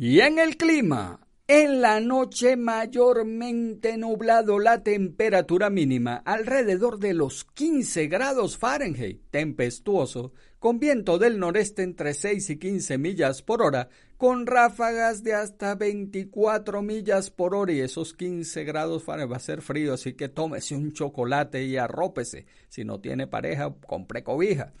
Y 0.00 0.20
en 0.20 0.38
el 0.38 0.56
clima, 0.56 1.26
en 1.48 1.80
la 1.80 1.98
noche 1.98 2.56
mayormente 2.56 3.96
nublado, 3.96 4.60
la 4.60 4.84
temperatura 4.84 5.70
mínima 5.70 6.22
alrededor 6.24 7.00
de 7.00 7.14
los 7.14 7.42
15 7.42 8.06
grados 8.06 8.56
Fahrenheit, 8.56 9.22
tempestuoso, 9.32 10.32
con 10.60 10.78
viento 10.78 11.18
del 11.18 11.40
noreste 11.40 11.82
entre 11.82 12.14
6 12.14 12.48
y 12.48 12.58
15 12.60 12.96
millas 12.96 13.42
por 13.42 13.60
hora, 13.60 13.88
con 14.16 14.46
ráfagas 14.46 15.24
de 15.24 15.34
hasta 15.34 15.74
24 15.74 16.80
millas 16.80 17.30
por 17.30 17.56
hora 17.56 17.72
y 17.72 17.80
esos 17.80 18.14
15 18.14 18.62
grados 18.62 19.02
Fahrenheit 19.02 19.32
va 19.32 19.36
a 19.38 19.40
ser 19.40 19.62
frío, 19.62 19.94
así 19.94 20.12
que 20.12 20.28
tómese 20.28 20.76
un 20.76 20.92
chocolate 20.92 21.64
y 21.64 21.76
arrópese. 21.76 22.46
Si 22.68 22.84
no 22.84 23.00
tiene 23.00 23.26
pareja, 23.26 23.74
compre 23.84 24.22
cobija. 24.22 24.72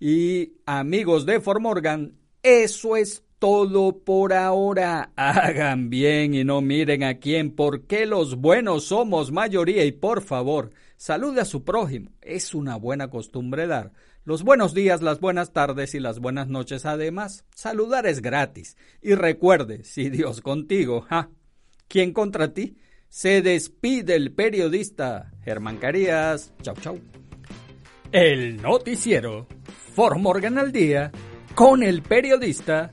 Y 0.00 0.54
amigos 0.66 1.26
de 1.26 1.40
Formorgan, 1.40 2.18
eso 2.42 2.96
es 2.96 3.22
todo 3.38 3.98
por 3.98 4.32
ahora. 4.32 5.12
Hagan 5.16 5.90
bien 5.90 6.34
y 6.34 6.44
no 6.44 6.60
miren 6.60 7.04
a 7.04 7.18
quién, 7.18 7.54
porque 7.54 8.06
los 8.06 8.36
buenos 8.36 8.84
somos 8.84 9.32
mayoría 9.32 9.84
y 9.84 9.92
por 9.92 10.22
favor, 10.22 10.70
salude 10.96 11.40
a 11.40 11.44
su 11.44 11.64
prójimo. 11.64 12.10
Es 12.20 12.54
una 12.54 12.76
buena 12.76 13.10
costumbre 13.10 13.66
dar. 13.66 13.92
Los 14.24 14.42
buenos 14.42 14.74
días, 14.74 15.00
las 15.00 15.20
buenas 15.20 15.52
tardes 15.52 15.94
y 15.94 16.00
las 16.00 16.18
buenas 16.18 16.48
noches 16.48 16.84
además. 16.84 17.44
Saludar 17.54 18.06
es 18.06 18.20
gratis. 18.20 18.76
Y 19.00 19.14
recuerde, 19.14 19.84
si 19.84 20.10
Dios 20.10 20.42
contigo, 20.42 21.02
¿ja? 21.08 21.30
¿Quién 21.88 22.12
contra 22.12 22.52
ti? 22.52 22.76
Se 23.08 23.40
despide 23.40 24.16
el 24.16 24.32
periodista 24.32 25.32
Germán 25.42 25.78
Carías. 25.78 26.52
Chau, 26.60 26.74
chau. 26.74 26.98
El 28.12 28.60
noticiero 28.60 29.46
For 29.94 30.18
Morgan 30.18 30.58
al 30.58 30.72
día 30.72 31.10
con 31.54 31.82
el 31.82 32.02
periodista 32.02 32.92